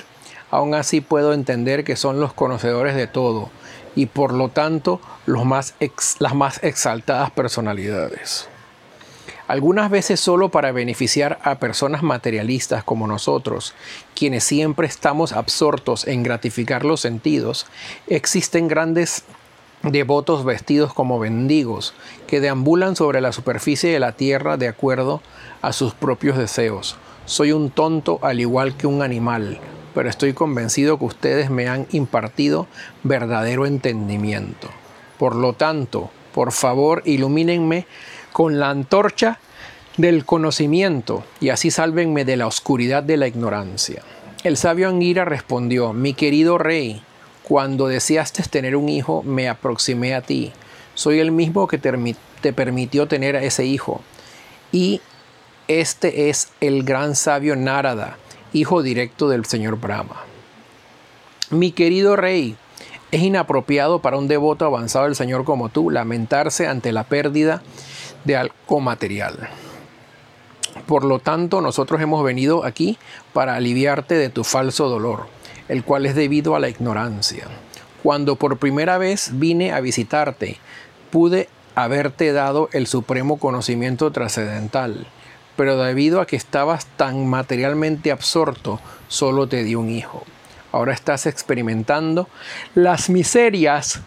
Aún 0.50 0.74
así 0.74 1.00
puedo 1.00 1.34
entender 1.34 1.84
que 1.84 1.94
son 1.94 2.18
los 2.18 2.32
conocedores 2.32 2.96
de 2.96 3.06
todo 3.06 3.50
y 3.96 4.06
por 4.06 4.32
lo 4.32 4.48
tanto 4.48 5.00
las 5.26 6.34
más 6.34 6.58
exaltadas 6.62 7.30
personalidades. 7.30 8.48
Algunas 9.50 9.90
veces 9.90 10.20
solo 10.20 10.50
para 10.50 10.70
beneficiar 10.70 11.40
a 11.42 11.56
personas 11.56 12.04
materialistas 12.04 12.84
como 12.84 13.08
nosotros, 13.08 13.74
quienes 14.14 14.44
siempre 14.44 14.86
estamos 14.86 15.32
absortos 15.32 16.06
en 16.06 16.22
gratificar 16.22 16.84
los 16.84 17.00
sentidos, 17.00 17.66
existen 18.06 18.68
grandes 18.68 19.24
devotos 19.82 20.44
vestidos 20.44 20.94
como 20.94 21.18
mendigos 21.18 21.94
que 22.28 22.40
deambulan 22.40 22.94
sobre 22.94 23.20
la 23.20 23.32
superficie 23.32 23.90
de 23.90 23.98
la 23.98 24.12
tierra 24.12 24.56
de 24.56 24.68
acuerdo 24.68 25.20
a 25.62 25.72
sus 25.72 25.94
propios 25.94 26.38
deseos. 26.38 26.96
Soy 27.24 27.50
un 27.50 27.70
tonto 27.70 28.20
al 28.22 28.38
igual 28.38 28.76
que 28.76 28.86
un 28.86 29.02
animal, 29.02 29.58
pero 30.00 30.08
estoy 30.08 30.32
convencido 30.32 30.98
que 30.98 31.04
ustedes 31.04 31.50
me 31.50 31.68
han 31.68 31.86
impartido 31.92 32.66
verdadero 33.02 33.66
entendimiento. 33.66 34.70
Por 35.18 35.36
lo 35.36 35.52
tanto, 35.52 36.10
por 36.32 36.52
favor, 36.52 37.02
ilumínenme 37.04 37.86
con 38.32 38.58
la 38.58 38.70
antorcha 38.70 39.40
del 39.98 40.24
conocimiento 40.24 41.22
y 41.38 41.50
así 41.50 41.70
sálvenme 41.70 42.24
de 42.24 42.38
la 42.38 42.46
oscuridad 42.46 43.02
de 43.02 43.18
la 43.18 43.28
ignorancia. 43.28 44.02
El 44.42 44.56
sabio 44.56 44.88
Angira 44.88 45.26
respondió, 45.26 45.92
mi 45.92 46.14
querido 46.14 46.56
rey, 46.56 47.02
cuando 47.42 47.86
deseaste 47.86 48.42
tener 48.44 48.76
un 48.76 48.88
hijo, 48.88 49.22
me 49.22 49.50
aproximé 49.50 50.14
a 50.14 50.22
ti. 50.22 50.50
Soy 50.94 51.18
el 51.18 51.30
mismo 51.30 51.68
que 51.68 51.76
te 51.76 52.52
permitió 52.54 53.06
tener 53.06 53.36
a 53.36 53.42
ese 53.42 53.66
hijo. 53.66 54.00
Y 54.72 55.02
este 55.68 56.30
es 56.30 56.48
el 56.62 56.84
gran 56.84 57.16
sabio 57.16 57.54
Narada, 57.54 58.16
hijo 58.52 58.82
directo 58.82 59.28
del 59.28 59.44
señor 59.44 59.80
Brahma. 59.80 60.16
Mi 61.50 61.72
querido 61.72 62.16
rey, 62.16 62.56
es 63.10 63.22
inapropiado 63.22 64.00
para 64.00 64.16
un 64.16 64.28
devoto 64.28 64.64
avanzado 64.64 65.06
del 65.06 65.16
Señor 65.16 65.44
como 65.44 65.68
tú 65.68 65.90
lamentarse 65.90 66.68
ante 66.68 66.92
la 66.92 67.04
pérdida 67.04 67.62
de 68.24 68.36
algo 68.36 68.80
material. 68.80 69.48
Por 70.86 71.04
lo 71.04 71.18
tanto, 71.18 71.60
nosotros 71.60 72.00
hemos 72.00 72.22
venido 72.22 72.64
aquí 72.64 72.98
para 73.32 73.56
aliviarte 73.56 74.14
de 74.14 74.28
tu 74.28 74.44
falso 74.44 74.88
dolor, 74.88 75.26
el 75.68 75.82
cual 75.82 76.06
es 76.06 76.14
debido 76.14 76.54
a 76.54 76.60
la 76.60 76.68
ignorancia. 76.68 77.46
Cuando 78.02 78.36
por 78.36 78.58
primera 78.58 78.98
vez 78.98 79.30
vine 79.34 79.72
a 79.72 79.80
visitarte, 79.80 80.58
pude 81.10 81.48
haberte 81.74 82.32
dado 82.32 82.68
el 82.72 82.86
supremo 82.86 83.38
conocimiento 83.38 84.10
trascendental, 84.12 85.06
pero 85.60 85.76
debido 85.76 86.22
a 86.22 86.26
que 86.26 86.36
estabas 86.36 86.86
tan 86.96 87.26
materialmente 87.26 88.10
absorto, 88.10 88.80
solo 89.08 89.46
te 89.46 89.62
di 89.62 89.74
un 89.74 89.90
hijo. 89.90 90.24
Ahora 90.72 90.94
estás 90.94 91.26
experimentando 91.26 92.30
las 92.74 93.10
miserias 93.10 94.00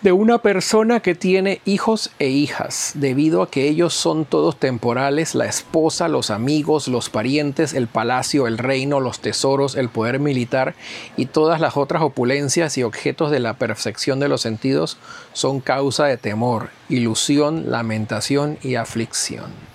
de 0.00 0.12
una 0.12 0.38
persona 0.38 1.00
que 1.00 1.16
tiene 1.16 1.60
hijos 1.64 2.12
e 2.20 2.28
hijas, 2.28 2.92
debido 2.94 3.42
a 3.42 3.50
que 3.50 3.66
ellos 3.66 3.94
son 3.94 4.24
todos 4.24 4.56
temporales, 4.60 5.34
la 5.34 5.46
esposa, 5.46 6.06
los 6.06 6.30
amigos, 6.30 6.86
los 6.86 7.10
parientes, 7.10 7.74
el 7.74 7.88
palacio, 7.88 8.46
el 8.46 8.56
reino, 8.56 9.00
los 9.00 9.18
tesoros, 9.18 9.74
el 9.74 9.88
poder 9.88 10.20
militar 10.20 10.76
y 11.16 11.26
todas 11.26 11.60
las 11.60 11.76
otras 11.76 12.02
opulencias 12.02 12.78
y 12.78 12.84
objetos 12.84 13.32
de 13.32 13.40
la 13.40 13.54
perfección 13.54 14.20
de 14.20 14.28
los 14.28 14.40
sentidos 14.40 14.98
son 15.32 15.58
causa 15.58 16.04
de 16.04 16.16
temor, 16.16 16.70
ilusión, 16.88 17.72
lamentación 17.72 18.56
y 18.62 18.76
aflicción. 18.76 19.71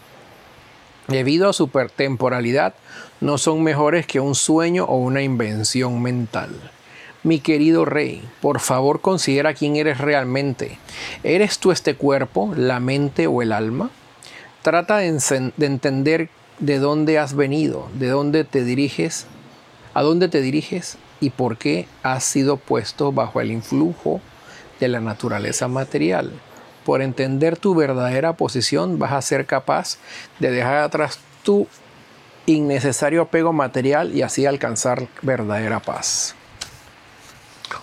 Debido 1.08 1.50
a 1.50 1.54
su 1.54 1.70
temporalidad, 1.96 2.74
no 3.22 3.38
son 3.38 3.64
mejores 3.64 4.06
que 4.06 4.20
un 4.20 4.36
sueño 4.36 4.84
o 4.86 4.98
una 4.98 5.22
invención 5.22 6.02
mental. 6.02 6.50
Mi 7.24 7.40
querido 7.40 7.86
rey, 7.86 8.28
por 8.42 8.60
favor 8.60 9.02
considera 9.02 9.54
quién 9.54 9.76
eres 9.76 10.00
realmente. 10.00 10.78
¿Eres 11.24 11.60
tú 11.60 11.72
este 11.72 11.96
cuerpo, 11.96 12.54
la 12.56 12.80
mente 12.80 13.28
o 13.28 13.42
el 13.42 13.54
alma? 13.54 13.90
Trata 14.62 14.98
de, 14.98 15.52
de 15.56 15.66
entender 15.66 16.30
de 16.60 16.80
dónde 16.80 17.20
has 17.20 17.36
venido, 17.36 17.88
de 17.94 18.08
dónde 18.08 18.44
te 18.44 18.64
diriges, 18.64 19.28
a 19.94 20.04
dónde 20.04 20.28
te 20.28 20.42
diriges 20.42 20.98
y 21.20 21.30
por 21.30 21.58
qué 21.58 21.88
has 22.04 22.24
sido 22.24 22.58
puesto 22.58 23.12
bajo 23.12 23.42
el 23.42 23.52
influjo 23.52 24.22
de 24.80 24.88
la 24.90 25.00
naturaleza 25.00 25.68
material. 25.68 26.34
Por 26.88 27.02
entender 27.02 27.58
tu 27.58 27.76
verdadera 27.76 28.38
posición 28.38 28.98
vas 28.98 29.12
a 29.12 29.22
ser 29.22 29.46
capaz 29.46 29.98
de 30.40 30.52
dejar 30.52 30.78
atrás 30.78 31.20
tu 31.44 31.68
innecesario 32.46 33.24
apego 33.24 33.52
material 33.52 34.16
y 34.16 34.22
así 34.22 34.46
alcanzar 34.46 35.10
verdadera 35.22 35.82
paz. 35.82 36.34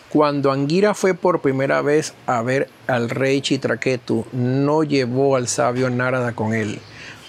Cuando 0.08 0.50
Angira 0.50 0.94
fue 0.94 1.12
por 1.12 1.42
primera 1.42 1.82
vez 1.82 2.14
a 2.24 2.40
ver 2.40 2.70
al 2.86 3.10
rey 3.10 3.42
Chitraketu, 3.42 4.24
no 4.32 4.84
llevó 4.84 5.36
al 5.36 5.48
sabio 5.48 5.90
Narada 5.90 6.32
con 6.32 6.54
él. 6.54 6.80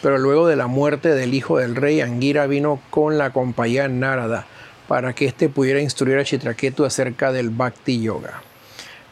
Pero 0.02 0.18
luego 0.18 0.48
de 0.48 0.56
la 0.56 0.68
muerte 0.68 1.10
del 1.10 1.34
hijo 1.34 1.58
del 1.58 1.76
rey, 1.76 2.00
Angira 2.00 2.48
vino 2.48 2.80
con 2.90 3.18
la 3.18 3.34
compañía 3.34 3.90
Narada 3.90 4.48
para 4.88 5.12
que 5.12 5.26
éste 5.26 5.50
pudiera 5.50 5.82
instruir 5.82 6.20
a 6.20 6.24
Chitraketu 6.24 6.86
acerca 6.86 7.34
del 7.34 7.50
Bhakti 7.50 8.02
Yoga. 8.02 8.44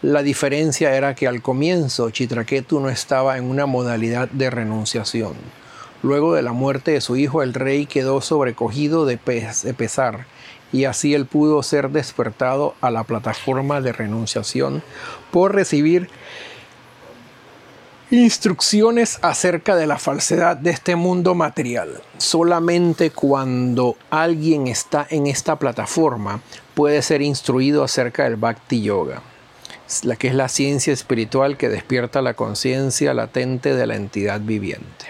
La 0.03 0.21
diferencia 0.21 0.93
era 0.97 1.15
que 1.15 1.29
al 1.29 1.41
comienzo 1.41 2.09
Chitraketu 2.09 2.81
no 2.81 2.89
estaba 2.89 3.37
en 3.37 3.45
una 3.45 3.65
modalidad 3.65 4.27
de 4.27 4.49
renunciación. 4.49 5.31
Luego 6.01 6.33
de 6.33 6.41
la 6.41 6.51
muerte 6.51 6.91
de 6.91 6.99
su 6.99 7.15
hijo, 7.15 7.41
el 7.41 7.53
rey 7.53 7.85
quedó 7.85 8.19
sobrecogido 8.19 9.05
de, 9.05 9.15
pesar 9.15 10.25
y 10.73 10.83
así 10.83 11.13
él 11.13 11.25
pudo 11.25 11.63
ser 11.63 11.89
despertado 11.91 12.75
a 12.81 12.91
la 12.91 13.05
plataforma 13.05 13.79
de 13.79 13.93
renunciación 13.93 14.83
por 15.31 15.55
recibir 15.55 16.09
instrucciones 18.11 19.19
acerca 19.21 19.77
de 19.77 19.87
la 19.87 19.99
falsedad 19.99 20.57
de 20.57 20.71
este 20.71 20.97
mundo 20.97 21.33
material. 21.33 22.01
Solamente 22.17 23.11
cuando 23.11 23.95
alguien 24.09 24.67
está 24.67 25.07
en 25.09 25.27
esta 25.27 25.57
plataforma 25.57 26.41
puede 26.73 27.01
ser 27.01 27.21
instruido 27.21 27.85
acerca 27.85 28.25
del 28.25 28.35
Bhakti 28.35 28.81
Yoga 28.81 29.21
la 30.03 30.15
que 30.15 30.27
es 30.27 30.35
la 30.35 30.49
ciencia 30.49 30.93
espiritual 30.93 31.57
que 31.57 31.69
despierta 31.69 32.21
la 32.21 32.33
conciencia 32.33 33.13
latente 33.13 33.75
de 33.75 33.87
la 33.87 33.95
entidad 33.95 34.41
viviente. 34.41 35.05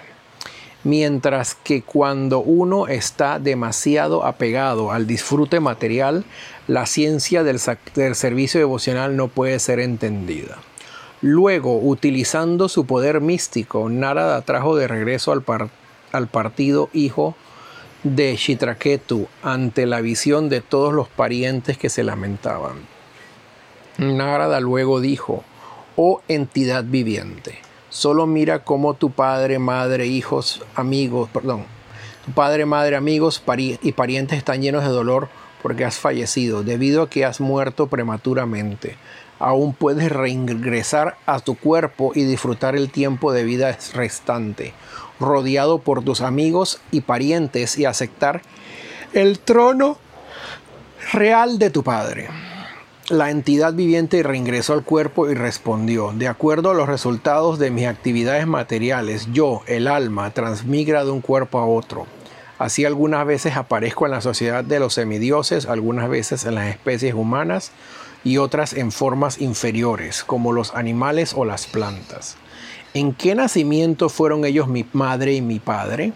Mientras 0.84 1.56
que 1.56 1.82
cuando 1.82 2.40
uno 2.40 2.88
está 2.88 3.40
demasiado 3.40 4.26
apegado 4.26 4.92
al 4.92 5.08
disfrute 5.08 5.62
material, 5.62 6.26
la 6.68 6.86
ciencia 6.86 7.44
del, 7.44 7.60
servicio 7.60 8.60
devocional 8.60 9.16
no 9.16 9.30
puede 9.30 9.60
ser 9.60 9.80
entendida. 9.80 10.58
Luego, 11.22 11.80
utilizando 11.80 12.68
su 12.68 12.86
poder 12.86 13.22
místico, 13.22 13.90
Narada 13.90 14.42
trajo 14.42 14.76
de 14.76 14.90
regreso 14.90 15.32
al, 15.32 15.44
al 16.12 16.28
partido 16.28 16.90
hijo 16.92 17.36
de 18.04 18.36
Chitraketu 18.36 19.28
ante 19.42 19.86
la 19.86 20.02
visión 20.02 20.50
de 20.50 20.60
todos 20.60 20.94
los 20.94 21.08
parientes 21.08 21.78
que 21.78 21.90
se 21.90 22.04
lamentaban. 22.04 22.93
Narada 23.98 24.60
luego 24.60 25.00
dijo, 25.02 25.44
oh 25.96 26.22
entidad 26.28 26.84
viviente, 26.84 27.60
solo 27.90 28.26
mira 28.26 28.64
cómo 28.64 28.96
tu 28.96 29.12
padre, 29.12 29.60
madre, 29.60 30.08
hijos, 30.08 30.64
amigos, 30.76 31.30
perdón, 31.32 31.66
tu 32.26 32.32
padre, 32.32 32.66
madre, 32.66 32.96
amigos 32.96 33.44
y 33.82 33.92
parientes 33.92 34.38
están 34.38 34.62
llenos 34.62 34.84
de 34.84 34.90
dolor 34.90 35.30
porque 35.62 35.86
has 35.86 35.98
fallecido, 35.98 36.64
debido 36.64 37.04
a 37.04 37.10
que 37.10 37.24
has 37.24 37.40
muerto 37.40 37.88
prematuramente. 37.88 38.98
Aún 39.40 39.74
puedes 39.74 40.12
reingresar 40.12 41.18
a 41.26 41.40
tu 41.40 41.56
cuerpo 41.56 42.12
y 42.16 42.24
disfrutar 42.24 42.76
el 42.76 42.90
tiempo 42.92 43.32
de 43.32 43.44
vida 43.44 43.78
restante, 43.94 44.74
rodeado 45.20 45.80
por 45.80 46.04
tus 46.04 46.22
amigos 46.22 46.80
y 46.92 47.02
parientes 47.02 47.78
y 47.78 47.86
aceptar 47.86 48.42
el 49.14 49.40
trono 49.40 49.98
real 51.12 51.60
de 51.60 51.70
tu 51.70 51.84
padre. 51.84 52.30
La 53.10 53.32
entidad 53.32 53.74
viviente 53.74 54.24
reingresó 54.24 54.72
al 54.72 54.86
cuerpo 54.86 55.30
y 55.30 55.34
respondió, 55.34 56.14
de 56.14 56.30
acuerdo 56.30 56.72
a 56.72 56.74
los 56.74 56.88
resultados 56.88 57.60
de 57.60 57.70
mis 57.70 57.86
actividades 57.86 58.48
materiales, 58.48 59.28
yo, 59.34 59.62
el 59.68 59.90
alma, 59.90 60.32
transmigra 60.32 61.04
de 61.04 61.12
un 61.12 61.20
cuerpo 61.20 61.60
a 61.60 61.66
otro. 61.66 62.08
Así 62.60 62.86
algunas 62.86 63.26
veces 63.28 63.58
aparezco 63.58 64.06
en 64.06 64.12
la 64.12 64.22
sociedad 64.22 64.64
de 64.64 64.80
los 64.80 64.94
semidioses, 64.94 65.66
algunas 65.66 66.08
veces 66.08 66.46
en 66.46 66.56
las 66.56 66.70
especies 66.70 67.14
humanas 67.14 67.72
y 68.24 68.38
otras 68.38 68.72
en 68.72 68.94
formas 68.94 69.42
inferiores, 69.42 70.24
como 70.24 70.54
los 70.54 70.74
animales 70.74 71.34
o 71.36 71.44
las 71.44 71.68
plantas. 71.68 72.38
¿En 72.94 73.14
qué 73.14 73.36
nacimiento 73.36 74.08
fueron 74.08 74.46
ellos 74.46 74.70
mi 74.70 74.86
madre 74.94 75.34
y 75.34 75.42
mi 75.42 75.60
padre? 75.60 76.14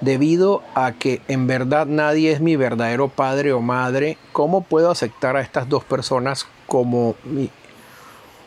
Debido 0.00 0.62
a 0.74 0.92
que 0.92 1.22
en 1.26 1.46
verdad 1.46 1.86
nadie 1.86 2.32
es 2.32 2.40
mi 2.40 2.56
verdadero 2.56 3.08
padre 3.08 3.52
o 3.52 3.60
madre, 3.60 4.18
¿cómo 4.32 4.60
puedo 4.60 4.90
aceptar 4.90 5.36
a 5.36 5.40
estas 5.40 5.68
dos 5.68 5.84
personas 5.84 6.46
como, 6.66 7.16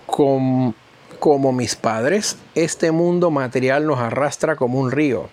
como, 0.06 0.76
como 1.20 1.52
mis 1.52 1.76
padres? 1.76 2.38
Este 2.54 2.92
mundo 2.92 3.32
material 3.32 3.88
nos 3.88 4.00
arrastra 4.00 4.56
como 4.56 4.80
un 4.80 4.92
río. 4.92 5.28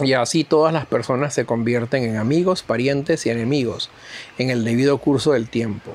Y 0.00 0.12
así 0.12 0.44
todas 0.44 0.72
las 0.72 0.86
personas 0.86 1.32
se 1.32 1.46
convierten 1.46 2.02
en 2.02 2.16
amigos, 2.16 2.62
parientes 2.62 3.24
y 3.26 3.30
enemigos 3.30 3.90
en 4.38 4.50
el 4.50 4.64
debido 4.64 4.98
curso 4.98 5.32
del 5.32 5.48
tiempo. 5.48 5.94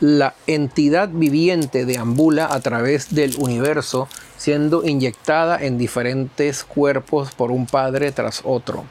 La 0.00 0.34
entidad 0.46 1.08
viviente 1.08 1.84
deambula 1.84 2.46
a 2.46 2.60
través 2.60 3.14
del 3.16 3.34
universo 3.36 4.08
siendo 4.36 4.86
inyectada 4.86 5.58
en 5.60 5.76
diferentes 5.76 6.62
cuerpos 6.62 7.32
por 7.34 7.50
un 7.50 7.66
padre 7.66 8.12
tras 8.12 8.42
otro. 8.44 8.84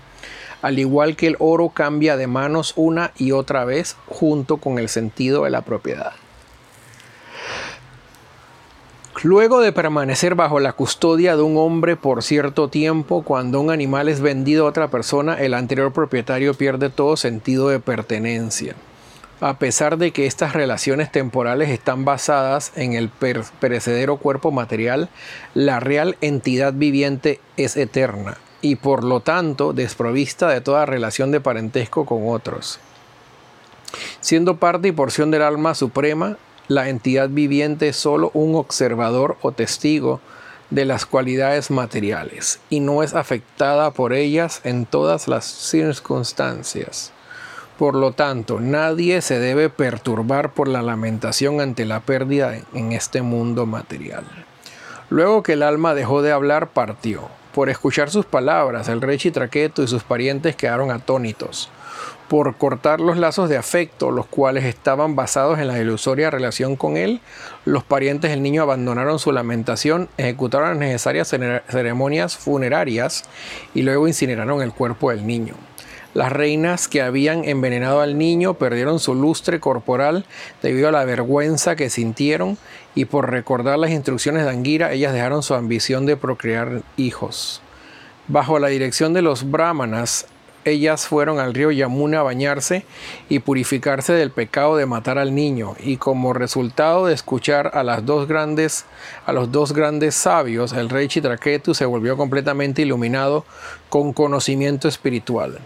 Al 0.62 0.80
igual 0.80 1.15
que 1.15 1.28
el 1.28 1.38
oro 1.39 1.70
cambia 1.70 2.17
de 2.17 2.28
manos 2.28 2.74
una 2.76 3.13
y 3.17 3.32
otra 3.32 3.63
vez 3.63 3.96
junto 4.08 4.58
con 4.58 4.80
el 4.80 4.89
sentido 4.89 5.46
de 5.46 5.52
la 5.52 5.62
propiedad. 5.62 6.12
Luego 9.24 9.62
de 9.62 9.72
permanecer 9.72 10.36
bajo 10.36 10.60
la 10.60 10.74
custodia 10.74 11.38
de 11.38 11.41
un 11.41 11.58
hombre 11.58 11.96
por 11.96 12.22
cierto 12.22 12.67
tiempo, 12.67 13.24
cuando 13.24 13.62
un 13.62 13.72
animal 13.72 14.10
es 14.10 14.20
vendido 14.20 14.65
a 14.65 14.70
otra 14.70 14.89
persona, 14.89 15.36
el 15.36 15.54
anterior 15.54 15.93
propietario 15.93 16.54
pierde 16.54 16.89
todo 16.89 17.15
sentido 17.15 17.70
de 17.70 17.80
pertenencia. 17.80 18.76
A 19.39 19.60
pesar 19.60 20.00
de 20.00 20.12
que 20.12 20.26
estas 20.26 20.54
relaciones 20.54 21.12
temporales 21.12 21.69
están 21.69 22.06
basadas 22.06 22.71
en 22.76 22.93
el 22.93 23.10
perecedero 23.10 24.17
cuerpo 24.17 24.52
material, 24.52 25.10
la 25.54 25.80
real 25.80 26.17
entidad 26.21 26.73
viviente 26.73 27.39
es 27.56 27.78
eterna 27.78 28.38
y 28.62 28.78
por 28.78 29.04
lo 29.04 29.19
tanto 29.19 29.73
desprovista 29.73 30.50
de 30.50 30.62
toda 30.62 30.88
relación 30.88 31.32
de 31.32 31.39
parentesco 31.39 32.06
con 32.06 32.28
otros. 32.28 32.80
Siendo 34.21 34.58
parte 34.58 34.88
y 34.88 34.91
porción 34.91 35.30
del 35.30 35.43
alma 35.43 35.76
suprema, 35.76 36.38
la 36.67 36.89
entidad 36.89 37.30
viviente 37.30 37.89
es 37.89 37.95
solo 37.95 38.32
un 38.34 38.56
observador 38.56 39.38
o 39.41 39.52
testigo 39.52 40.19
de 40.71 40.86
las 40.86 41.06
cualidades 41.06 41.69
materiales 41.69 42.60
y 42.71 42.80
no 42.80 43.04
es 43.04 43.13
afectada 43.13 43.91
por 43.91 44.13
ellas 44.13 44.62
en 44.63 44.88
todas 44.88 45.28
las 45.28 45.45
circunstancias. 45.45 47.13
Por 47.77 47.93
lo 47.93 48.11
tanto, 48.11 48.59
nadie 48.59 49.21
se 49.21 49.39
debe 49.39 49.69
perturbar 49.69 50.53
por 50.53 50.67
la 50.67 50.81
lamentación 50.81 51.61
ante 51.61 51.85
la 51.85 51.99
pérdida 51.99 52.55
en 52.73 52.91
este 52.91 53.21
mundo 53.21 53.67
material. 53.67 54.23
Luego 55.09 55.43
que 55.43 55.53
el 55.53 55.61
alma 55.61 55.93
dejó 55.93 56.23
de 56.23 56.31
hablar, 56.31 56.69
partió. 56.69 57.29
Por 57.53 57.69
escuchar 57.69 58.09
sus 58.09 58.25
palabras, 58.25 58.89
el 58.89 58.99
rey 58.99 59.19
Chitraqueto 59.19 59.83
y 59.83 59.87
sus 59.87 60.03
parientes 60.03 60.55
quedaron 60.55 60.89
atónitos. 60.89 61.69
Por 62.27 62.55
cortar 62.57 62.99
los 62.99 63.17
lazos 63.17 63.47
de 63.47 63.57
afecto, 63.57 64.09
los 64.09 64.25
cuales 64.25 64.65
estaban 64.65 65.15
basados 65.15 65.59
en 65.59 65.67
la 65.67 65.79
ilusoria 65.79 66.31
relación 66.31 66.75
con 66.75 66.97
él, 66.97 67.21
los 67.63 67.83
parientes 67.83 68.31
del 68.31 68.41
niño 68.41 68.63
abandonaron 68.63 69.19
su 69.19 69.31
lamentación, 69.31 70.09
ejecutaron 70.17 70.69
las 70.69 70.77
necesarias 70.79 71.29
ceremonias 71.69 72.37
funerarias 72.37 73.23
y 73.75 73.83
luego 73.83 74.07
incineraron 74.07 74.63
el 74.63 74.73
cuerpo 74.73 75.11
del 75.11 75.25
niño. 75.25 75.53
Las 76.13 76.32
reinas 76.32 76.88
que 76.88 77.02
habían 77.02 77.43
envenenado 77.43 78.02
al 78.02 78.17
niño 78.17 78.56
perdieron 78.56 79.00
su 79.00 79.13
lustre 79.13 79.60
corporal 79.60 80.26
debido 80.62 80.88
a 80.88 80.91
la 80.91 81.06
vergüenza 81.06 81.76
que 81.76 81.89
sintieron 81.89 82.58
y 82.96 83.06
por 83.06 83.30
recordar 83.30 83.78
las 83.78 83.91
instrucciones 83.91 84.43
de 84.43 84.50
Angira 84.50 84.93
ellas 84.93 85.13
dejaron 85.13 85.43
su 85.43 85.54
ambición 85.54 86.06
de 86.06 86.17
procrear 86.17 86.82
hijos. 86.96 87.62
Bajo 88.28 88.60
la 88.60 88.67
dirección 88.67 89.13
de 89.13 89.22
los 89.22 89.50
brahmanas, 89.50 90.28
ellas 90.69 91.08
fueron 91.08 91.39
al 91.39 91.53
río 91.53 91.71
Yamuna 91.71 92.19
a 92.19 92.23
bañarse 92.23 92.86
y 93.30 93.39
purificarse 93.39 94.13
del 94.13 94.32
pecado 94.32 94.77
de 94.77 94.86
matar 94.86 95.17
al 95.17 95.34
niño, 95.34 95.75
y 95.80 95.97
como 95.97 96.34
resultado 96.34 97.08
de 97.08 97.13
escuchar 97.13 97.71
a 97.73 97.84
las 97.84 98.06
dos 98.06 98.27
grandes 98.27 98.86
a 99.25 99.34
los 99.34 99.51
dos 99.51 99.73
grandes 99.73 100.15
sabios, 100.15 100.73
el 100.73 100.89
rey 100.89 101.08
Chitraketu 101.08 101.73
se 101.73 101.86
volvió 101.86 102.17
completamente 102.17 102.82
iluminado 102.82 103.45
con 103.89 104.13
conocimiento 104.13 104.88
espiritual 104.88 105.60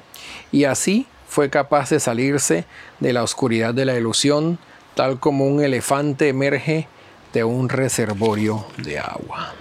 y 0.51 0.65
así 0.65 1.07
fue 1.27 1.49
capaz 1.49 1.89
de 1.89 1.99
salirse 1.99 2.65
de 2.99 3.13
la 3.13 3.23
oscuridad 3.23 3.73
de 3.73 3.85
la 3.85 3.97
ilusión, 3.97 4.59
tal 4.95 5.19
como 5.19 5.47
un 5.47 5.63
elefante 5.63 6.27
emerge 6.27 6.87
de 7.33 7.43
un 7.45 7.69
reservorio 7.69 8.65
de 8.77 8.99
agua. 8.99 9.53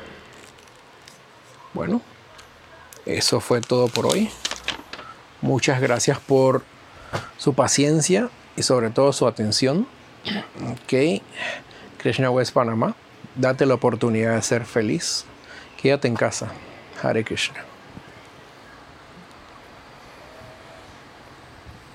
Bueno, 1.73 2.03
eso 3.07 3.41
fue 3.41 3.61
todo 3.61 3.87
por 3.87 4.07
hoy. 4.07 4.31
Muchas 5.43 5.81
gracias 5.81 6.19
por 6.19 6.63
su 7.39 7.55
paciencia 7.55 8.29
y 8.57 8.63
sobre 8.63 8.91
todo 8.91 9.13
su 9.13 9.27
atención. 9.27 9.87
Ok, 10.71 11.23
Krishna 11.99 12.31
West 12.31 12.53
Panamá, 12.53 12.95
date 13.37 13.67
la 13.67 13.75
oportunidad 13.75 14.35
de 14.35 14.43
ser 14.43 14.65
feliz. 14.65 15.25
Quédate 15.81 16.09
en 16.09 16.15
casa. 16.15 16.49
Hare 17.03 17.25
Krishna. 17.25 17.70